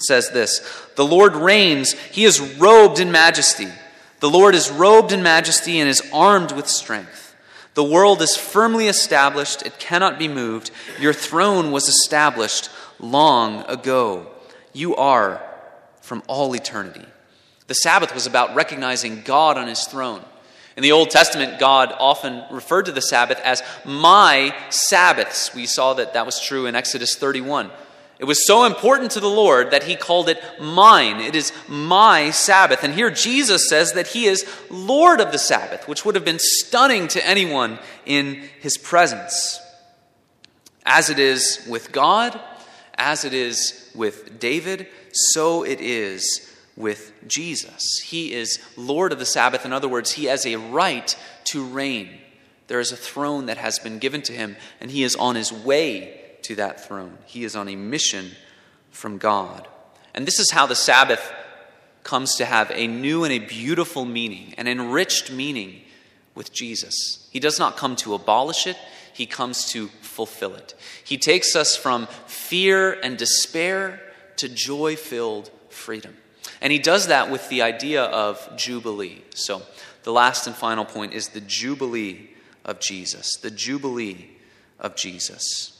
says 0.00 0.30
this 0.30 0.60
The 0.96 1.04
Lord 1.04 1.36
reigns, 1.36 1.92
he 1.92 2.24
is 2.24 2.40
robed 2.58 3.00
in 3.00 3.12
majesty. 3.12 3.68
The 4.20 4.30
Lord 4.30 4.54
is 4.54 4.70
robed 4.70 5.12
in 5.12 5.22
majesty 5.22 5.78
and 5.78 5.88
is 5.88 6.02
armed 6.12 6.52
with 6.52 6.66
strength. 6.66 7.36
The 7.74 7.84
world 7.84 8.20
is 8.22 8.36
firmly 8.36 8.88
established, 8.88 9.62
it 9.62 9.78
cannot 9.78 10.18
be 10.18 10.26
moved. 10.26 10.72
Your 10.98 11.12
throne 11.12 11.70
was 11.70 11.88
established 11.88 12.70
long 12.98 13.64
ago. 13.68 14.26
You 14.72 14.96
are 14.96 15.40
from 16.00 16.24
all 16.26 16.54
eternity. 16.54 17.04
The 17.68 17.74
Sabbath 17.74 18.14
was 18.14 18.26
about 18.26 18.54
recognizing 18.54 19.22
God 19.22 19.56
on 19.56 19.68
his 19.68 19.84
throne. 19.84 20.22
In 20.76 20.82
the 20.82 20.92
Old 20.92 21.10
Testament, 21.10 21.58
God 21.58 21.94
often 21.98 22.42
referred 22.50 22.86
to 22.86 22.92
the 22.92 23.02
Sabbath 23.02 23.38
as 23.40 23.62
my 23.84 24.54
Sabbaths. 24.70 25.54
We 25.54 25.66
saw 25.66 25.94
that 25.94 26.14
that 26.14 26.24
was 26.24 26.40
true 26.40 26.66
in 26.66 26.74
Exodus 26.74 27.14
31. 27.14 27.70
It 28.18 28.24
was 28.24 28.46
so 28.46 28.64
important 28.64 29.10
to 29.12 29.20
the 29.20 29.28
Lord 29.28 29.70
that 29.70 29.84
he 29.84 29.96
called 29.96 30.28
it 30.28 30.42
mine. 30.60 31.20
It 31.20 31.36
is 31.36 31.52
my 31.68 32.30
Sabbath. 32.30 32.82
And 32.84 32.94
here 32.94 33.10
Jesus 33.10 33.68
says 33.68 33.92
that 33.92 34.08
he 34.08 34.24
is 34.24 34.46
Lord 34.70 35.20
of 35.20 35.30
the 35.30 35.38
Sabbath, 35.38 35.86
which 35.86 36.04
would 36.04 36.14
have 36.14 36.24
been 36.24 36.40
stunning 36.40 37.06
to 37.08 37.26
anyone 37.26 37.78
in 38.06 38.48
his 38.60 38.78
presence. 38.78 39.60
As 40.86 41.10
it 41.10 41.18
is 41.18 41.66
with 41.68 41.92
God, 41.92 42.40
as 42.94 43.24
it 43.24 43.34
is 43.34 43.90
with 43.94 44.40
David, 44.40 44.88
so 45.12 45.64
it 45.64 45.80
is 45.80 46.47
with 46.78 47.12
Jesus. 47.26 48.00
He 48.04 48.32
is 48.32 48.60
Lord 48.76 49.12
of 49.12 49.18
the 49.18 49.26
Sabbath. 49.26 49.66
In 49.66 49.72
other 49.72 49.88
words, 49.88 50.12
he 50.12 50.26
has 50.26 50.46
a 50.46 50.56
right 50.56 51.14
to 51.44 51.64
reign. 51.64 52.08
There 52.68 52.80
is 52.80 52.92
a 52.92 52.96
throne 52.96 53.46
that 53.46 53.58
has 53.58 53.78
been 53.78 53.98
given 53.98 54.22
to 54.22 54.32
him, 54.32 54.56
and 54.80 54.90
he 54.90 55.02
is 55.02 55.16
on 55.16 55.34
his 55.34 55.52
way 55.52 56.20
to 56.42 56.54
that 56.54 56.86
throne. 56.86 57.18
He 57.26 57.44
is 57.44 57.56
on 57.56 57.68
a 57.68 57.76
mission 57.76 58.30
from 58.90 59.18
God. 59.18 59.66
And 60.14 60.26
this 60.26 60.38
is 60.38 60.52
how 60.52 60.66
the 60.66 60.76
Sabbath 60.76 61.32
comes 62.04 62.36
to 62.36 62.44
have 62.44 62.70
a 62.72 62.86
new 62.86 63.24
and 63.24 63.32
a 63.32 63.38
beautiful 63.40 64.04
meaning, 64.04 64.54
an 64.56 64.68
enriched 64.68 65.32
meaning 65.32 65.82
with 66.34 66.52
Jesus. 66.52 67.28
He 67.32 67.40
does 67.40 67.58
not 67.58 67.76
come 67.76 67.96
to 67.96 68.14
abolish 68.14 68.66
it, 68.66 68.76
he 69.12 69.26
comes 69.26 69.64
to 69.72 69.88
fulfill 70.00 70.54
it. 70.54 70.74
He 71.04 71.18
takes 71.18 71.56
us 71.56 71.76
from 71.76 72.06
fear 72.26 72.92
and 72.92 73.18
despair 73.18 74.00
to 74.36 74.48
joy 74.48 74.94
filled 74.94 75.50
freedom. 75.70 76.16
And 76.60 76.72
he 76.72 76.78
does 76.78 77.06
that 77.06 77.30
with 77.30 77.48
the 77.48 77.62
idea 77.62 78.04
of 78.04 78.56
Jubilee. 78.56 79.22
So, 79.34 79.62
the 80.02 80.12
last 80.12 80.46
and 80.46 80.56
final 80.56 80.84
point 80.84 81.12
is 81.12 81.28
the 81.28 81.40
Jubilee 81.40 82.30
of 82.64 82.80
Jesus. 82.80 83.36
The 83.36 83.50
Jubilee 83.50 84.30
of 84.78 84.96
Jesus. 84.96 85.74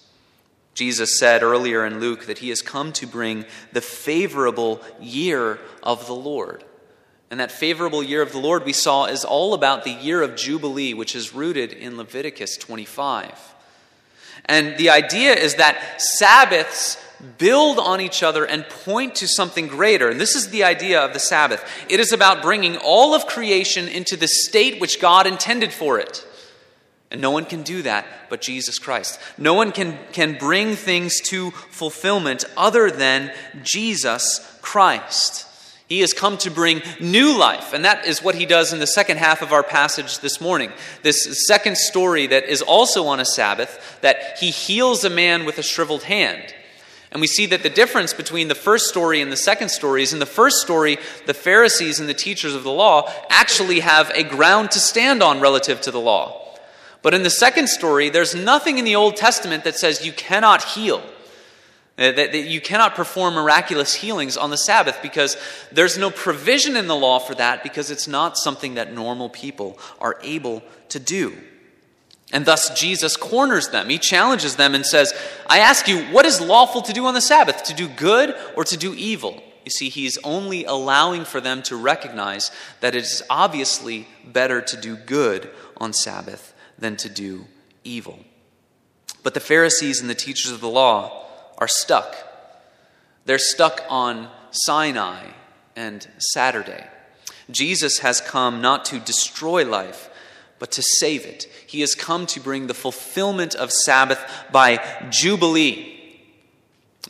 Jesus 0.74 1.18
said 1.18 1.42
earlier 1.42 1.84
in 1.84 1.98
Luke 1.98 2.26
that 2.26 2.38
he 2.38 2.50
has 2.50 2.62
come 2.62 2.92
to 2.92 3.06
bring 3.06 3.44
the 3.72 3.80
favorable 3.80 4.80
year 5.00 5.58
of 5.82 6.06
the 6.06 6.14
Lord. 6.14 6.62
And 7.30 7.40
that 7.40 7.50
favorable 7.50 8.02
year 8.02 8.22
of 8.22 8.32
the 8.32 8.38
Lord 8.38 8.64
we 8.64 8.72
saw 8.72 9.06
is 9.06 9.24
all 9.24 9.54
about 9.54 9.84
the 9.84 9.90
year 9.90 10.22
of 10.22 10.36
Jubilee, 10.36 10.94
which 10.94 11.16
is 11.16 11.34
rooted 11.34 11.72
in 11.72 11.96
Leviticus 11.96 12.56
25. 12.56 13.32
And 14.44 14.78
the 14.78 14.90
idea 14.90 15.34
is 15.34 15.56
that 15.56 16.00
Sabbaths 16.00 16.96
build 17.38 17.78
on 17.78 18.00
each 18.00 18.22
other 18.22 18.44
and 18.44 18.68
point 18.68 19.16
to 19.16 19.28
something 19.28 19.66
greater. 19.66 20.08
And 20.08 20.20
this 20.20 20.34
is 20.34 20.50
the 20.50 20.64
idea 20.64 21.00
of 21.00 21.12
the 21.12 21.18
Sabbath 21.18 21.64
it 21.88 22.00
is 22.00 22.12
about 22.12 22.42
bringing 22.42 22.76
all 22.76 23.14
of 23.14 23.26
creation 23.26 23.88
into 23.88 24.16
the 24.16 24.28
state 24.28 24.80
which 24.80 25.00
God 25.00 25.26
intended 25.26 25.72
for 25.72 25.98
it. 25.98 26.24
And 27.10 27.20
no 27.20 27.30
one 27.30 27.46
can 27.46 27.62
do 27.62 27.82
that 27.82 28.06
but 28.28 28.40
Jesus 28.40 28.78
Christ. 28.78 29.18
No 29.38 29.54
one 29.54 29.72
can, 29.72 29.98
can 30.12 30.36
bring 30.38 30.76
things 30.76 31.20
to 31.28 31.50
fulfillment 31.50 32.44
other 32.56 32.90
than 32.90 33.32
Jesus 33.62 34.58
Christ. 34.60 35.46
He 35.88 36.00
has 36.00 36.12
come 36.12 36.36
to 36.38 36.50
bring 36.50 36.82
new 37.00 37.38
life, 37.38 37.72
and 37.72 37.86
that 37.86 38.04
is 38.04 38.22
what 38.22 38.34
he 38.34 38.44
does 38.44 38.74
in 38.74 38.78
the 38.78 38.86
second 38.86 39.16
half 39.16 39.40
of 39.40 39.54
our 39.54 39.62
passage 39.62 40.18
this 40.18 40.38
morning. 40.38 40.70
This 41.02 41.46
second 41.46 41.78
story 41.78 42.26
that 42.26 42.44
is 42.44 42.60
also 42.60 43.06
on 43.06 43.20
a 43.20 43.24
Sabbath, 43.24 43.98
that 44.02 44.36
he 44.38 44.50
heals 44.50 45.04
a 45.04 45.10
man 45.10 45.46
with 45.46 45.56
a 45.56 45.62
shriveled 45.62 46.02
hand. 46.02 46.54
And 47.10 47.20
we 47.20 47.26
see 47.26 47.46
that 47.46 47.62
the 47.62 47.70
difference 47.70 48.12
between 48.12 48.48
the 48.48 48.54
first 48.54 48.86
story 48.86 49.22
and 49.22 49.32
the 49.32 49.36
second 49.36 49.70
story 49.70 50.02
is 50.02 50.12
in 50.12 50.18
the 50.18 50.26
first 50.26 50.58
story, 50.58 50.98
the 51.26 51.34
Pharisees 51.34 52.00
and 52.00 52.08
the 52.08 52.14
teachers 52.14 52.54
of 52.54 52.64
the 52.64 52.70
law 52.70 53.10
actually 53.30 53.80
have 53.80 54.10
a 54.10 54.22
ground 54.22 54.72
to 54.72 54.80
stand 54.80 55.22
on 55.22 55.40
relative 55.40 55.80
to 55.82 55.90
the 55.90 56.00
law. 56.00 56.44
But 57.00 57.14
in 57.14 57.22
the 57.22 57.30
second 57.30 57.68
story, 57.68 58.10
there's 58.10 58.34
nothing 58.34 58.78
in 58.78 58.84
the 58.84 58.96
Old 58.96 59.16
Testament 59.16 59.64
that 59.64 59.76
says 59.76 60.04
you 60.04 60.12
cannot 60.12 60.62
heal. 60.64 61.02
That 61.96 62.32
you 62.32 62.60
cannot 62.60 62.94
perform 62.94 63.34
miraculous 63.34 63.92
healings 63.92 64.36
on 64.36 64.50
the 64.50 64.56
Sabbath 64.56 65.00
because 65.02 65.36
there's 65.72 65.98
no 65.98 66.10
provision 66.10 66.76
in 66.76 66.86
the 66.86 66.94
law 66.94 67.18
for 67.18 67.34
that 67.34 67.64
because 67.64 67.90
it's 67.90 68.06
not 68.06 68.36
something 68.36 68.74
that 68.74 68.92
normal 68.92 69.28
people 69.28 69.78
are 70.00 70.16
able 70.22 70.62
to 70.90 71.00
do. 71.00 71.36
And 72.32 72.44
thus 72.44 72.78
Jesus 72.78 73.16
corners 73.16 73.68
them. 73.68 73.88
He 73.88 73.98
challenges 73.98 74.56
them 74.56 74.74
and 74.74 74.84
says, 74.84 75.14
I 75.46 75.60
ask 75.60 75.88
you, 75.88 76.00
what 76.06 76.26
is 76.26 76.40
lawful 76.40 76.82
to 76.82 76.92
do 76.92 77.06
on 77.06 77.14
the 77.14 77.20
Sabbath? 77.20 77.64
To 77.64 77.74
do 77.74 77.88
good 77.88 78.34
or 78.54 78.64
to 78.64 78.76
do 78.76 78.94
evil? 78.94 79.42
You 79.64 79.70
see, 79.70 79.88
he's 79.88 80.18
only 80.24 80.64
allowing 80.64 81.24
for 81.24 81.40
them 81.40 81.62
to 81.64 81.76
recognize 81.76 82.50
that 82.80 82.94
it 82.94 83.04
is 83.04 83.22
obviously 83.30 84.08
better 84.24 84.60
to 84.60 84.76
do 84.76 84.96
good 84.96 85.50
on 85.78 85.92
Sabbath 85.92 86.54
than 86.78 86.96
to 86.96 87.08
do 87.08 87.46
evil. 87.84 88.18
But 89.22 89.34
the 89.34 89.40
Pharisees 89.40 90.00
and 90.00 90.08
the 90.08 90.14
teachers 90.14 90.52
of 90.52 90.60
the 90.60 90.68
law, 90.68 91.26
are 91.58 91.68
stuck. 91.68 92.16
They're 93.26 93.38
stuck 93.38 93.82
on 93.90 94.28
Sinai 94.52 95.26
and 95.76 96.08
Saturday. 96.18 96.86
Jesus 97.50 97.98
has 97.98 98.20
come 98.20 98.60
not 98.62 98.84
to 98.86 99.00
destroy 99.00 99.68
life, 99.68 100.07
but 100.58 100.72
to 100.72 100.82
save 100.82 101.24
it. 101.24 101.46
He 101.66 101.80
has 101.80 101.94
come 101.94 102.26
to 102.26 102.40
bring 102.40 102.66
the 102.66 102.74
fulfillment 102.74 103.54
of 103.54 103.72
Sabbath 103.72 104.20
by 104.50 104.80
Jubilee. 105.10 105.94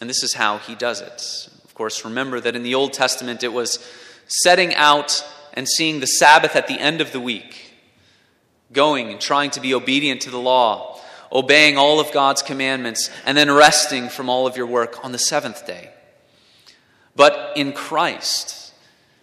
And 0.01 0.09
this 0.09 0.23
is 0.23 0.35
how 0.35 0.59
he 0.59 0.75
does 0.75 1.01
it. 1.01 1.49
Of 1.65 1.75
course, 1.75 2.05
remember 2.05 2.41
that 2.41 2.57
in 2.57 2.63
the 2.63 2.75
Old 2.75 2.93
Testament 2.93 3.43
it 3.43 3.53
was 3.53 3.79
setting 4.27 4.75
out 4.75 5.25
and 5.55 5.69
seeing 5.69 6.01
the 6.01 6.07
Sabbath 6.07 6.55
at 6.55 6.67
the 6.67 6.79
end 6.79 7.01
of 7.01 7.13
the 7.13 7.21
week, 7.21 7.73
going 8.73 9.11
and 9.11 9.21
trying 9.21 9.51
to 9.53 9.61
be 9.61 9.75
obedient 9.75 10.23
to 10.23 10.31
the 10.31 10.39
law, 10.39 11.01
obeying 11.33 11.77
all 11.77 12.01
of 12.01 12.13
God's 12.13 12.43
commandments, 12.43 13.11
and 13.25 13.37
then 13.37 13.51
resting 13.51 14.09
from 14.09 14.29
all 14.29 14.47
of 14.47 14.57
your 14.57 14.67
work 14.67 15.05
on 15.05 15.13
the 15.13 15.19
seventh 15.19 15.67
day. 15.67 15.91
But 17.17 17.53
in 17.57 17.73
Christ, 17.73 18.58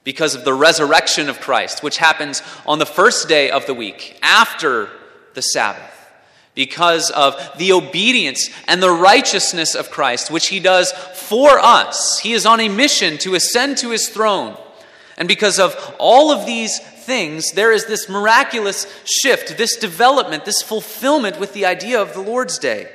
because 0.05 0.35
of 0.35 0.45
the 0.45 0.53
resurrection 0.53 1.27
of 1.27 1.41
Christ, 1.41 1.83
which 1.83 1.97
happens 1.97 2.41
on 2.65 2.79
the 2.79 2.85
first 2.85 3.27
day 3.27 3.49
of 3.49 3.65
the 3.65 3.73
week, 3.73 4.17
after 4.21 4.89
the 5.33 5.41
Sabbath, 5.41 5.91
because 6.53 7.11
of 7.11 7.35
the 7.57 7.73
obedience 7.73 8.49
and 8.67 8.81
the 8.81 8.91
righteousness 8.91 9.75
of 9.75 9.91
Christ, 9.91 10.31
which 10.31 10.47
he 10.47 10.61
does 10.61 10.93
for 10.93 11.59
us. 11.59 12.19
He 12.19 12.31
is 12.31 12.45
on 12.45 12.61
a 12.61 12.69
mission 12.69 13.17
to 13.19 13.35
ascend 13.35 13.79
to 13.79 13.89
his 13.89 14.07
throne. 14.07 14.55
And 15.17 15.27
because 15.27 15.59
of 15.59 15.75
all 15.99 16.31
of 16.31 16.45
these 16.45 16.79
things, 16.79 17.51
there 17.51 17.71
is 17.71 17.85
this 17.87 18.07
miraculous 18.07 18.87
shift, 19.05 19.57
this 19.57 19.75
development, 19.75 20.45
this 20.45 20.61
fulfillment 20.61 21.39
with 21.39 21.53
the 21.53 21.65
idea 21.65 22.01
of 22.01 22.13
the 22.13 22.21
Lord's 22.21 22.59
Day. 22.59 22.89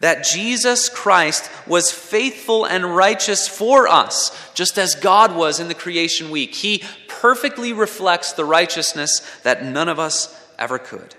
That 0.00 0.24
Jesus 0.24 0.88
Christ 0.88 1.50
was 1.66 1.90
faithful 1.90 2.64
and 2.64 2.94
righteous 2.94 3.48
for 3.48 3.88
us, 3.88 4.30
just 4.54 4.78
as 4.78 4.94
God 4.94 5.34
was 5.34 5.58
in 5.58 5.68
the 5.68 5.74
creation 5.74 6.30
week. 6.30 6.54
He 6.54 6.84
perfectly 7.08 7.72
reflects 7.72 8.32
the 8.32 8.44
righteousness 8.44 9.20
that 9.42 9.64
none 9.64 9.88
of 9.88 9.98
us 9.98 10.34
ever 10.58 10.78
could. 10.78 11.16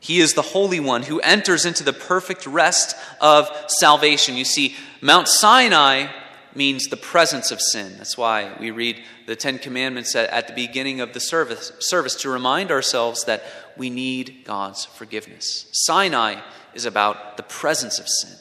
He 0.00 0.20
is 0.20 0.34
the 0.34 0.42
Holy 0.42 0.80
One 0.80 1.02
who 1.02 1.18
enters 1.20 1.64
into 1.64 1.82
the 1.82 1.94
perfect 1.94 2.46
rest 2.46 2.94
of 3.22 3.50
salvation. 3.68 4.36
You 4.36 4.44
see, 4.44 4.76
Mount 5.00 5.28
Sinai 5.28 6.08
means 6.54 6.86
the 6.86 6.96
presence 6.96 7.50
of 7.50 7.60
sin. 7.60 7.94
That's 7.96 8.16
why 8.16 8.56
we 8.60 8.70
read 8.70 9.02
the 9.26 9.36
Ten 9.36 9.58
Commandments 9.58 10.14
at, 10.14 10.46
the 10.46 10.54
beginning 10.54 11.00
of 11.00 11.12
the 11.12 11.20
service, 11.20 11.72
service 11.80 12.14
to 12.16 12.30
remind 12.30 12.70
ourselves 12.70 13.24
that 13.24 13.42
we 13.76 13.90
need 13.90 14.42
God's 14.44 14.84
forgiveness. 14.84 15.68
Sinai 15.72 16.40
is 16.74 16.84
about 16.86 17.36
the 17.36 17.42
presence 17.42 17.98
of 17.98 18.08
sin, 18.08 18.36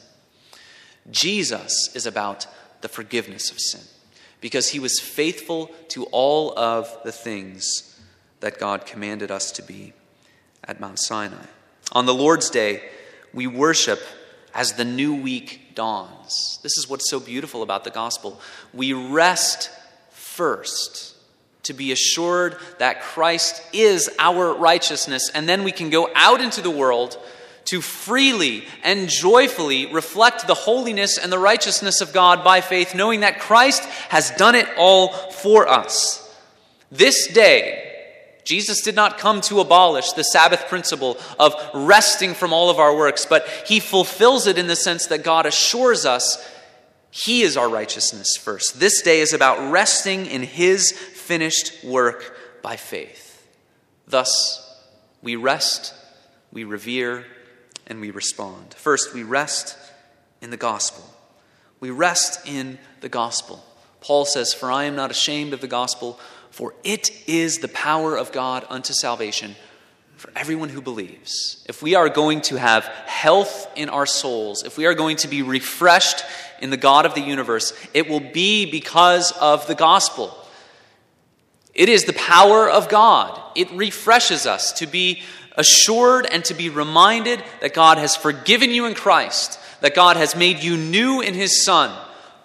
Jesus 1.12 1.94
is 1.96 2.06
about 2.06 2.48
the 2.82 2.90
forgiveness 2.90 3.52
of 3.52 3.60
sin 3.60 3.82
because 4.42 4.70
he 4.70 4.80
was 4.80 5.00
faithful 5.00 5.72
to 5.88 6.04
all 6.06 6.58
of 6.60 6.98
the 7.06 7.14
things 7.14 7.98
that 8.42 8.60
God 8.60 8.86
commanded 8.86 9.32
us 9.32 9.54
to 9.54 9.62
be 9.62 9.94
at 10.66 10.82
Mount 10.82 11.00
Sinai. 11.00 11.46
On 11.94 12.06
the 12.06 12.14
Lord's 12.14 12.50
Day, 12.50 12.84
we 13.34 13.48
worship 13.48 14.02
as 14.54 14.74
the 14.74 14.84
new 14.84 15.16
week 15.16 15.62
dawns. 15.76 16.60
This 16.64 16.78
is 16.78 16.90
what's 16.90 17.10
so 17.10 17.20
beautiful 17.20 17.64
about 17.64 17.84
the 17.84 17.90
gospel. 17.90 18.40
We 18.74 18.94
rest 18.94 19.70
first 20.12 21.16
to 21.64 21.74
be 21.74 21.92
assured 21.92 22.58
that 22.80 23.02
Christ 23.02 23.62
is 23.74 24.10
our 24.20 24.54
righteousness, 24.54 25.30
and 25.34 25.48
then 25.48 25.64
we 25.64 25.72
can 25.72 25.90
go 25.90 26.10
out 26.16 26.42
into 26.42 26.62
the 26.62 26.70
world 26.70 27.18
to 27.66 27.82
freely 27.82 28.66
and 28.84 29.08
joyfully 29.08 29.86
reflect 29.86 30.48
the 30.48 30.54
holiness 30.54 31.18
and 31.18 31.32
the 31.32 31.40
righteousness 31.40 32.02
of 32.02 32.14
God 32.14 32.44
by 32.44 32.62
faith, 32.62 32.94
knowing 32.94 33.22
that 33.22 33.40
Christ 33.40 33.84
has 34.10 34.32
done 34.32 34.56
it 34.56 34.68
all 34.78 35.10
for 35.10 35.68
us. 35.68 36.20
This 36.92 37.28
day, 37.28 37.83
Jesus 38.46 38.82
did 38.82 38.96
not 38.96 39.18
come 39.18 39.42
to 39.42 39.60
abolish 39.60 40.12
the 40.12 40.24
Sabbath 40.24 40.68
principle 40.68 41.18
of 41.40 41.56
resting 41.74 42.34
from 42.34 42.54
all 42.54 42.70
of 42.70 42.80
our 42.80 42.96
works, 42.96 43.26
but 43.26 43.48
he 43.66 43.80
fulfills 43.80 44.48
it 44.48 44.58
in 44.58 44.68
the 44.68 44.76
sense 44.76 45.08
that 45.08 45.24
God 45.24 45.46
assures 45.46 46.06
us 46.06 46.50
he 47.16 47.44
is 47.44 47.58
our 47.58 47.70
righteousness 47.70 48.36
first. 48.36 48.80
This 48.80 49.04
day 49.04 49.20
is 49.20 49.34
about 49.34 49.72
resting 49.72 50.26
in 50.26 50.42
his 50.42 50.92
finished 50.92 51.84
work 51.84 52.36
by 52.64 52.76
faith. 52.76 53.48
Thus, 54.08 54.60
we 55.22 55.36
rest, 55.36 55.94
we 56.52 56.64
revere, 56.64 57.26
and 57.86 58.02
we 58.02 58.10
respond. 58.10 58.74
First, 58.74 59.14
we 59.14 59.22
rest 59.22 59.78
in 60.42 60.50
the 60.50 60.58
gospel. 60.58 61.04
We 61.80 61.92
rest 61.92 62.48
in 62.48 62.80
the 63.02 63.10
gospel. 63.10 63.64
Paul 64.02 64.26
says, 64.26 64.54
For 64.54 64.72
I 64.72 64.86
am 64.86 64.96
not 64.96 65.12
ashamed 65.12 65.54
of 65.54 65.62
the 65.62 65.68
gospel 65.68 66.20
for 66.54 66.76
it 66.84 67.10
is 67.28 67.58
the 67.58 67.68
power 67.68 68.16
of 68.16 68.32
God 68.32 68.64
unto 68.70 68.94
salvation 68.94 69.56
for 70.18 70.32
everyone 70.36 70.70
who 70.70 70.84
believes. 70.84 71.66
If 71.68 71.82
we 71.82 71.96
are 71.96 72.10
going 72.10 72.42
to 72.42 72.58
have 72.58 72.84
health 72.84 73.68
in 73.76 73.90
our 73.90 74.06
souls, 74.06 74.62
if 74.62 74.78
we 74.78 74.86
are 74.86 74.94
going 74.94 75.18
to 75.18 75.28
be 75.28 75.42
refreshed 75.42 76.24
in 76.62 76.70
the 76.70 76.78
God 76.78 77.08
of 77.08 77.16
the 77.16 77.22
universe, 77.22 77.74
it 77.96 78.08
will 78.08 78.20
be 78.20 78.70
because 78.70 79.32
of 79.32 79.66
the 79.66 79.74
gospel. 79.74 80.38
It 81.74 81.90
is 81.90 82.04
the 82.04 82.14
power 82.14 82.70
of 82.70 82.88
God. 82.88 83.42
It 83.56 83.72
refreshes 83.72 84.46
us 84.46 84.74
to 84.74 84.86
be 84.86 85.24
assured 85.58 86.28
and 86.28 86.46
to 86.46 86.54
be 86.54 86.70
reminded 86.70 87.44
that 87.62 87.74
God 87.74 87.98
has 87.98 88.16
forgiven 88.16 88.70
you 88.70 88.86
in 88.86 88.94
Christ, 88.94 89.60
that 89.82 89.96
God 89.96 90.18
has 90.18 90.36
made 90.36 90.62
you 90.62 90.78
new 90.78 91.20
in 91.20 91.34
His 91.34 91.66
Son. 91.66 91.92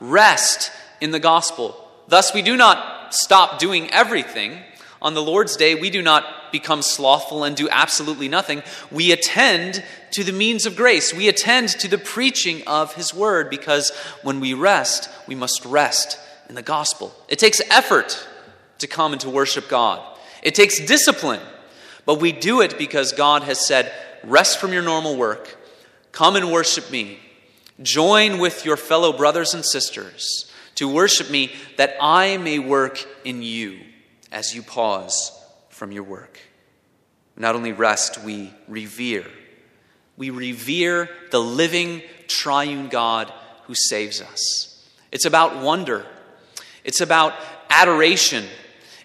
Rest 0.01 0.73
in 0.99 1.11
the 1.11 1.21
gospel. 1.21 1.77
Thus, 2.09 2.33
we 2.33 2.41
do 2.41 2.57
not 2.57 2.98
stop 3.11 3.59
doing 3.59 3.91
everything. 3.91 4.59
On 5.01 5.15
the 5.15 5.23
Lord's 5.23 5.57
day, 5.57 5.75
we 5.75 5.91
do 5.91 6.03
not 6.03 6.51
become 6.51 6.83
slothful 6.83 7.45
and 7.45 7.55
do 7.55 7.69
absolutely 7.71 8.29
nothing. 8.29 8.63
We 8.91 9.13
attend 9.13 9.85
to 10.13 10.25
the 10.25 10.33
means 10.33 10.67
of 10.67 10.77
grace. 10.77 11.15
We 11.15 11.29
attend 11.29 11.69
to 11.71 11.89
the 11.89 11.99
preaching 11.99 12.67
of 12.67 12.95
His 12.95 13.15
word 13.15 13.51
because 13.51 13.91
when 14.23 14.41
we 14.41 14.55
rest, 14.55 15.09
we 15.27 15.35
must 15.35 15.65
rest 15.65 16.19
in 16.49 16.55
the 16.55 16.63
gospel. 16.63 17.15
It 17.29 17.39
takes 17.39 17.61
effort 17.71 18.27
to 18.79 18.87
come 18.87 19.13
and 19.13 19.21
to 19.21 19.31
worship 19.31 19.69
God, 19.69 20.03
it 20.43 20.55
takes 20.55 20.79
discipline, 20.81 21.41
but 22.07 22.21
we 22.21 22.33
do 22.33 22.61
it 22.61 22.79
because 22.79 23.13
God 23.13 23.43
has 23.43 23.65
said, 23.65 23.93
Rest 24.25 24.59
from 24.59 24.73
your 24.73 24.83
normal 24.83 25.17
work, 25.17 25.57
come 26.13 26.37
and 26.37 26.51
worship 26.51 26.91
me. 26.91 27.19
Join 27.83 28.39
with 28.39 28.65
your 28.65 28.77
fellow 28.77 29.13
brothers 29.13 29.55
and 29.55 29.65
sisters 29.65 30.48
to 30.79 30.89
worship 30.89 31.29
me, 31.29 31.53
that 31.77 31.97
I 32.01 32.37
may 32.37 32.61
work 32.61 33.05
in 33.25 33.43
you 33.43 33.81
as 34.31 34.55
you 34.55 34.63
pause 34.63 35.33
from 35.71 35.91
your 35.91 36.05
work. 36.05 36.39
Not 37.37 37.57
only 37.57 37.73
rest, 37.73 38.23
we 38.23 38.53
revere. 38.69 39.27
We 40.17 40.31
revere 40.31 41.11
the 41.33 41.41
living 41.41 42.03
triune 42.29 42.89
God 42.89 43.33
who 43.65 43.75
saves 43.75 44.21
us. 44.21 44.89
It's 45.11 45.25
about 45.25 45.63
wonder, 45.65 46.07
it's 46.85 47.01
about 47.01 47.35
adoration, 47.71 48.45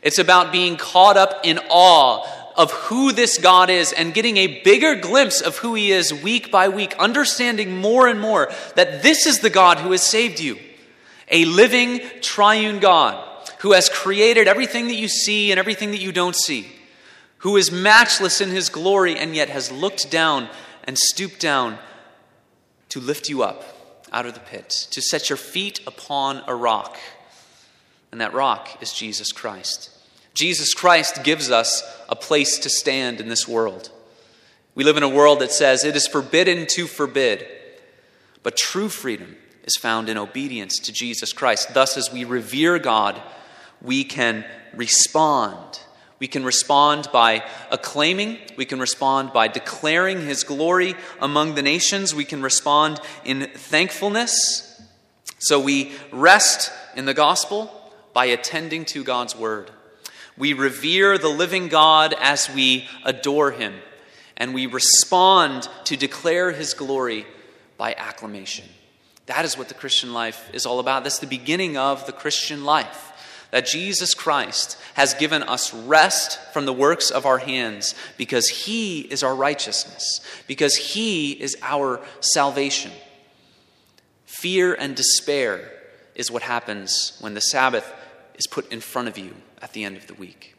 it's 0.04 0.20
about 0.20 0.52
being 0.52 0.78
caught 0.78 1.18
up 1.18 1.40
in 1.44 1.60
awe 1.70 2.24
of 2.56 2.72
who 2.72 3.12
this 3.14 3.40
God 3.40 3.72
is 3.72 3.94
and 3.94 4.14
getting 4.14 4.38
a 4.38 4.62
bigger 4.62 4.94
glimpse 4.94 5.42
of 5.42 5.58
who 5.58 5.74
He 5.74 5.92
is 5.92 6.14
week 6.14 6.52
by 6.52 6.70
week, 6.70 6.96
understanding 7.00 7.78
more 7.78 8.08
and 8.08 8.20
more 8.20 8.52
that 8.76 9.02
this 9.02 9.26
is 9.26 9.40
the 9.40 9.50
God 9.50 9.80
who 9.80 9.92
has 9.92 10.04
saved 10.04 10.40
you. 10.40 10.60
A 11.34 11.44
living, 11.46 12.00
triune 12.22 12.80
God 12.80 13.32
who 13.60 13.72
has 13.72 13.90
created 13.90 14.48
everything 14.48 14.88
that 14.88 14.96
you 14.96 15.08
see 15.08 15.52
and 15.52 15.60
everything 15.60 15.92
that 15.92 16.02
you 16.02 16.12
don't 16.12 16.36
see, 16.36 16.68
who 17.40 17.58
is 17.58 17.72
matchless 17.72 18.40
in 18.40 18.50
His 18.50 18.70
glory 18.70 19.18
and 19.18 19.36
yet 19.36 19.50
has 19.50 19.72
looked 19.72 20.12
down 20.12 20.50
and 20.84 20.98
stooped 20.98 21.40
down 21.40 21.78
to 22.90 23.00
lift 23.00 23.30
you 23.30 23.42
up 23.42 23.64
out 24.12 24.26
of 24.26 24.34
the 24.34 24.40
pit, 24.40 24.70
to 24.92 25.02
set 25.02 25.30
your 25.30 25.38
feet 25.38 25.80
upon 25.88 26.44
a 26.46 26.54
rock. 26.54 26.98
And 28.12 28.22
that 28.22 28.34
rock 28.34 28.78
is 28.82 28.94
Jesus 28.94 29.32
Christ. 29.32 29.90
Jesus 30.34 30.74
Christ 30.74 31.24
gives 31.24 31.50
us 31.50 31.84
a 32.10 32.16
place 32.16 32.60
to 32.60 32.70
stand 32.70 33.20
in 33.20 33.30
this 33.30 33.48
world. 33.48 33.90
We 34.76 34.84
live 34.84 34.98
in 34.98 35.04
a 35.04 35.10
world 35.10 35.40
that 35.40 35.52
says 35.52 35.84
it 35.84 35.96
is 35.96 36.06
forbidden 36.08 36.68
to 36.72 36.86
forbid, 36.86 37.48
but 38.44 38.58
true 38.58 38.90
freedom 38.90 39.36
is 39.64 39.76
found 39.76 40.10
in 40.10 40.18
obedience 40.18 40.80
to 40.80 40.92
Jesus 40.92 41.34
Christ. 41.34 41.74
Thus, 41.74 41.98
as 41.98 42.12
we 42.12 42.24
revere 42.24 42.80
God, 42.80 43.22
we 43.82 44.04
can 44.04 44.46
respond. 44.74 45.80
We 46.20 46.28
can 46.28 46.44
respond 46.44 47.10
by 47.12 47.44
acclaiming. 47.72 48.38
We 48.56 48.66
can 48.66 48.80
respond 48.80 49.34
by 49.34 49.48
declaring 49.48 50.26
His 50.26 50.44
glory 50.44 50.96
among 51.20 51.56
the 51.56 51.62
nations. 51.62 52.16
We 52.16 52.26
can 52.26 52.42
respond 52.42 53.00
in 53.26 53.50
thankfulness. 53.56 54.82
So 55.40 55.60
we 55.60 55.92
rest 56.12 56.72
in 56.96 57.06
the 57.06 57.14
gospel 57.14 57.70
by 58.14 58.26
attending 58.26 58.86
to 58.86 59.04
God's 59.04 59.36
word. 59.36 59.72
We 60.38 60.54
revere 60.54 61.18
the 61.18 61.30
living 61.30 61.68
God 61.68 62.16
as 62.18 62.50
we 62.50 62.88
adore 63.04 63.52
him, 63.52 63.74
and 64.38 64.54
we 64.54 64.66
respond 64.66 65.68
to 65.86 65.98
declare 65.98 66.52
his 66.52 66.74
glory 66.74 67.26
by 67.78 67.94
acclamation. 67.94 68.66
That 69.28 69.46
is 69.46 69.58
what 69.58 69.70
the 69.70 69.74
Christian 69.74 70.14
life 70.14 70.50
is 70.54 70.66
all 70.66 70.80
about. 70.80 71.04
That's 71.04 71.20
the 71.20 71.28
beginning 71.28 71.78
of 71.78 72.06
the 72.06 72.12
Christian 72.12 72.64
life. 72.66 73.12
That 73.52 73.68
Jesus 73.68 74.14
Christ 74.14 74.78
has 74.96 75.14
given 75.14 75.44
us 75.44 75.74
rest 75.74 76.40
from 76.54 76.66
the 76.66 76.74
works 76.74 77.12
of 77.12 77.26
our 77.26 77.38
hands 77.38 77.94
because 78.18 78.48
He 78.48 79.02
is 79.02 79.22
our 79.22 79.36
righteousness, 79.36 80.22
because 80.48 80.76
He 80.76 81.32
is 81.32 81.56
our 81.62 82.02
salvation. 82.20 82.92
Fear 84.26 84.74
and 84.74 84.96
despair 84.96 85.72
is 86.16 86.32
what 86.32 86.42
happens 86.42 87.18
when 87.22 87.36
the 87.36 87.42
Sabbath 87.42 87.92
is 88.36 88.48
put 88.48 88.72
in 88.72 88.82
front 88.82 89.08
of 89.08 89.18
you 89.18 89.36
at 89.62 89.74
the 89.74 89.84
end 89.84 89.98
of 89.98 90.08
the 90.08 90.14
week. 90.16 90.56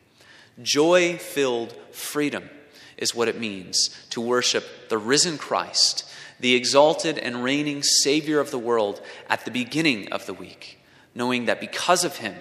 Joy 0.62 1.18
filled 1.18 1.74
freedom 1.92 2.48
is 2.96 3.14
what 3.14 3.28
it 3.28 3.38
means 3.38 3.90
to 4.10 4.20
worship 4.20 4.64
the 4.88 4.98
risen 4.98 5.36
Christ, 5.36 6.08
the 6.40 6.54
exalted 6.54 7.18
and 7.18 7.44
reigning 7.44 7.82
Savior 7.82 8.40
of 8.40 8.50
the 8.50 8.58
world 8.58 9.00
at 9.28 9.44
the 9.44 9.50
beginning 9.50 10.12
of 10.12 10.26
the 10.26 10.34
week, 10.34 10.78
knowing 11.14 11.46
that 11.46 11.60
because 11.60 12.04
of 12.04 12.16
Him, 12.16 12.34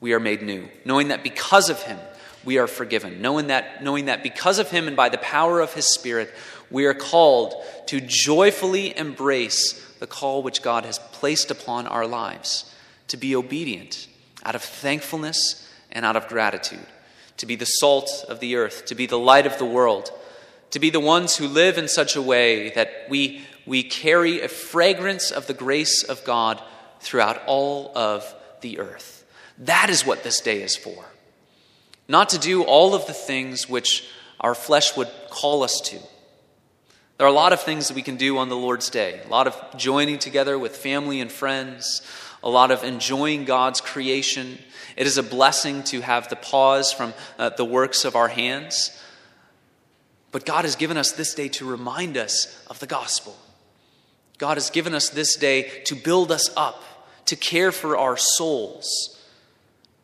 we 0.00 0.12
are 0.12 0.20
made 0.20 0.42
new, 0.42 0.68
knowing 0.84 1.08
that 1.08 1.22
because 1.22 1.70
of 1.70 1.82
Him, 1.82 1.98
we 2.44 2.58
are 2.58 2.66
forgiven, 2.66 3.20
knowing 3.20 3.48
that, 3.48 3.82
knowing 3.82 4.06
that 4.06 4.22
because 4.22 4.58
of 4.58 4.70
Him 4.70 4.86
and 4.86 4.96
by 4.96 5.08
the 5.08 5.18
power 5.18 5.60
of 5.60 5.74
His 5.74 5.92
Spirit, 5.92 6.32
we 6.70 6.86
are 6.86 6.94
called 6.94 7.54
to 7.86 8.00
joyfully 8.00 8.96
embrace 8.96 9.84
the 9.98 10.06
call 10.06 10.42
which 10.42 10.62
God 10.62 10.84
has 10.84 10.98
placed 11.12 11.50
upon 11.50 11.86
our 11.86 12.06
lives 12.06 12.72
to 13.08 13.16
be 13.16 13.34
obedient 13.34 14.06
out 14.44 14.54
of 14.54 14.62
thankfulness 14.62 15.68
and 15.90 16.04
out 16.04 16.16
of 16.16 16.28
gratitude, 16.28 16.86
to 17.38 17.46
be 17.46 17.56
the 17.56 17.64
salt 17.64 18.24
of 18.28 18.40
the 18.40 18.56
earth, 18.56 18.86
to 18.86 18.94
be 18.94 19.06
the 19.06 19.18
light 19.18 19.46
of 19.46 19.58
the 19.58 19.64
world, 19.64 20.12
to 20.70 20.78
be 20.78 20.90
the 20.90 21.00
ones 21.00 21.36
who 21.36 21.48
live 21.48 21.78
in 21.78 21.88
such 21.88 22.16
a 22.16 22.22
way 22.22 22.70
that 22.70 23.06
we, 23.08 23.42
we 23.66 23.82
carry 23.82 24.40
a 24.40 24.48
fragrance 24.48 25.30
of 25.30 25.46
the 25.46 25.54
grace 25.54 26.02
of 26.02 26.24
God 26.24 26.62
throughout 27.00 27.42
all 27.46 27.92
of 27.96 28.34
the 28.60 28.78
earth. 28.78 29.24
That 29.58 29.90
is 29.90 30.06
what 30.06 30.22
this 30.22 30.40
day 30.40 30.62
is 30.62 30.76
for. 30.76 31.04
Not 32.06 32.30
to 32.30 32.38
do 32.38 32.62
all 32.62 32.94
of 32.94 33.06
the 33.06 33.12
things 33.12 33.68
which 33.68 34.08
our 34.40 34.54
flesh 34.54 34.96
would 34.96 35.10
call 35.30 35.62
us 35.62 35.80
to. 35.86 35.98
There 37.16 37.26
are 37.26 37.30
a 37.30 37.32
lot 37.32 37.52
of 37.52 37.60
things 37.60 37.88
that 37.88 37.94
we 37.94 38.02
can 38.02 38.16
do 38.16 38.38
on 38.38 38.48
the 38.48 38.56
Lord's 38.56 38.90
day, 38.90 39.20
a 39.24 39.28
lot 39.28 39.48
of 39.48 39.76
joining 39.76 40.20
together 40.20 40.56
with 40.56 40.76
family 40.76 41.20
and 41.20 41.30
friends, 41.30 42.02
a 42.44 42.48
lot 42.48 42.70
of 42.70 42.84
enjoying 42.84 43.44
God's 43.44 43.80
creation. 43.80 44.58
It 44.96 45.08
is 45.08 45.18
a 45.18 45.22
blessing 45.24 45.82
to 45.84 46.00
have 46.00 46.28
the 46.28 46.36
pause 46.36 46.92
from 46.92 47.14
uh, 47.36 47.50
the 47.50 47.64
works 47.64 48.04
of 48.04 48.14
our 48.14 48.28
hands. 48.28 48.96
But 50.30 50.44
God 50.44 50.64
has 50.64 50.76
given 50.76 50.96
us 50.96 51.12
this 51.12 51.34
day 51.34 51.48
to 51.48 51.68
remind 51.68 52.16
us 52.16 52.62
of 52.68 52.78
the 52.80 52.86
gospel. 52.86 53.36
God 54.36 54.56
has 54.56 54.70
given 54.70 54.94
us 54.94 55.08
this 55.08 55.36
day 55.36 55.82
to 55.84 55.94
build 55.94 56.30
us 56.30 56.50
up, 56.56 56.82
to 57.26 57.36
care 57.36 57.72
for 57.72 57.96
our 57.96 58.16
souls, 58.16 59.18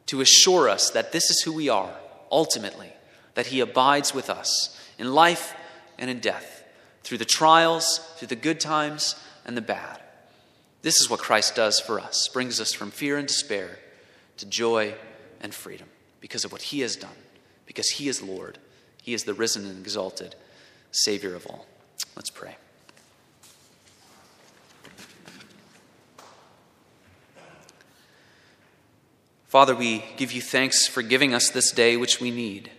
to 0.06 0.20
assure 0.20 0.68
us 0.68 0.90
that 0.90 1.12
this 1.12 1.30
is 1.30 1.42
who 1.42 1.52
we 1.52 1.68
are 1.68 1.94
ultimately, 2.30 2.92
that 3.34 3.46
He 3.46 3.60
abides 3.60 4.14
with 4.14 4.28
us 4.28 4.78
in 4.98 5.14
life 5.14 5.54
and 5.98 6.10
in 6.10 6.18
death, 6.18 6.64
through 7.02 7.18
the 7.18 7.24
trials, 7.24 7.98
through 8.16 8.28
the 8.28 8.36
good 8.36 8.60
times 8.60 9.14
and 9.44 9.56
the 9.56 9.62
bad. 9.62 10.00
This 10.82 11.00
is 11.00 11.08
what 11.08 11.20
Christ 11.20 11.54
does 11.54 11.80
for 11.80 12.00
us, 12.00 12.28
brings 12.28 12.60
us 12.60 12.72
from 12.72 12.90
fear 12.90 13.16
and 13.16 13.28
despair 13.28 13.78
to 14.38 14.46
joy 14.46 14.94
and 15.40 15.54
freedom 15.54 15.88
because 16.20 16.44
of 16.44 16.52
what 16.52 16.62
he 16.62 16.80
has 16.80 16.96
done, 16.96 17.16
because 17.66 17.88
he 17.88 18.08
is 18.08 18.22
Lord. 18.22 18.58
He 19.04 19.12
is 19.12 19.24
the 19.24 19.34
risen 19.34 19.66
and 19.66 19.78
exalted 19.78 20.34
Savior 20.90 21.34
of 21.34 21.46
all. 21.46 21.66
Let's 22.16 22.30
pray. 22.30 22.56
Father, 29.46 29.74
we 29.74 30.02
give 30.16 30.32
you 30.32 30.40
thanks 30.40 30.86
for 30.86 31.02
giving 31.02 31.34
us 31.34 31.50
this 31.50 31.70
day 31.70 31.98
which 31.98 32.18
we 32.18 32.30
need. 32.30 32.70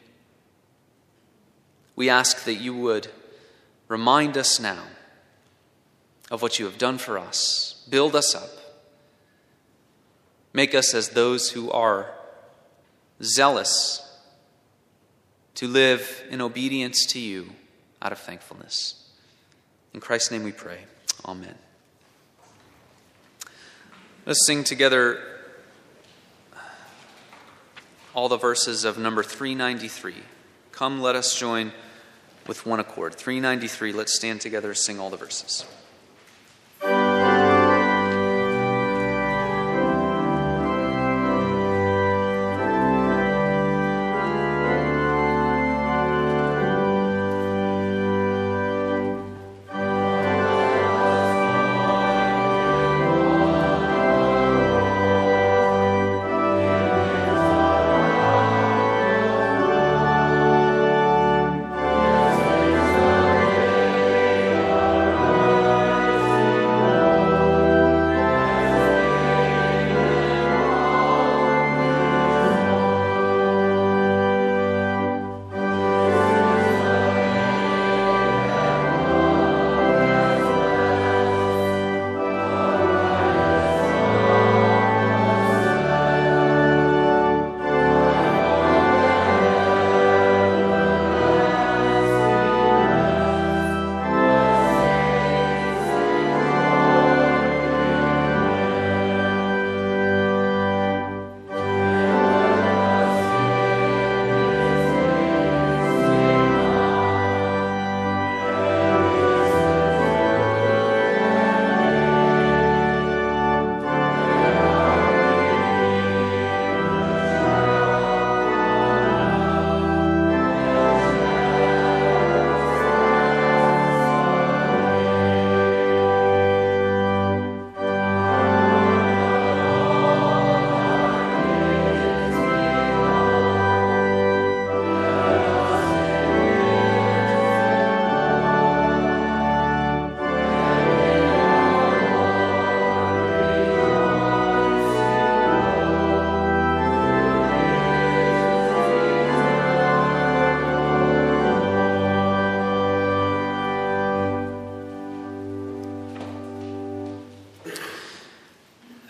We 1.96 2.10
ask 2.10 2.44
that 2.46 2.56
you 2.56 2.76
would 2.76 3.08
remind 3.88 4.36
us 4.36 4.60
now 4.60 4.86
of 6.32 6.42
what 6.42 6.58
you 6.58 6.66
have 6.66 6.80
done 6.80 6.98
for 6.98 7.20
us 7.20 7.86
build 7.88 8.16
us 8.16 8.34
up. 8.34 8.50
Make 10.54 10.74
us 10.74 10.96
as 10.96 11.10
those 11.10 11.52
who 11.52 11.70
are 11.70 12.10
zealous 13.22 14.02
to 15.56 15.68
live 15.68 16.24
in 16.30 16.42
obedience 16.42 17.06
to 17.08 17.20
you 17.20 17.52
out 18.02 18.12
of 18.12 18.20
thankfulness. 18.20 19.10
In 19.94 20.00
Christ's 20.00 20.32
name 20.32 20.44
we 20.44 20.52
pray. 20.52 20.80
Amen. 21.26 21.56
Let's 24.26 24.46
sing 24.46 24.64
together 24.64 25.20
all 28.14 28.30
the 28.30 28.38
verses 28.38 28.86
of 28.86 28.98
number 28.98 29.24
393. 29.24 30.16
Come, 30.72 31.02
let 31.02 31.16
us 31.16 31.38
join 31.38 31.72
with 32.48 32.66
one 32.66 32.80
accord. 32.80 33.16
393, 33.16 33.94
let's 33.94 34.16
stand 34.16 34.42
together, 34.42 34.74
sing 34.74 35.00
all 35.00 35.10
the 35.10 35.18
verses. 35.18 35.66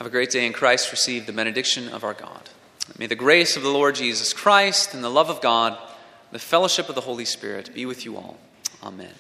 Have 0.06 0.12
a 0.12 0.18
great 0.18 0.30
day 0.30 0.46
in 0.46 0.54
Christ. 0.54 0.92
Receive 0.92 1.26
the 1.26 1.34
benediction 1.34 1.90
of 1.90 2.04
our 2.04 2.14
God. 2.14 2.52
May 3.00 3.08
the 3.08 3.16
grace 3.16 3.58
of 3.58 3.64
the 3.64 3.72
Lord 3.72 3.96
Jesus 3.96 4.34
Christ 4.34 4.94
and 4.94 5.04
the 5.04 5.10
love 5.10 5.32
of 5.32 5.42
God, 5.42 5.80
the 6.32 6.38
fellowship 6.38 6.90
of 6.90 6.94
the 6.94 7.02
Holy 7.02 7.26
Spirit 7.26 7.74
be 7.74 7.88
with 7.88 8.06
you 8.06 8.16
all. 8.16 8.38
Amen. 8.84 9.16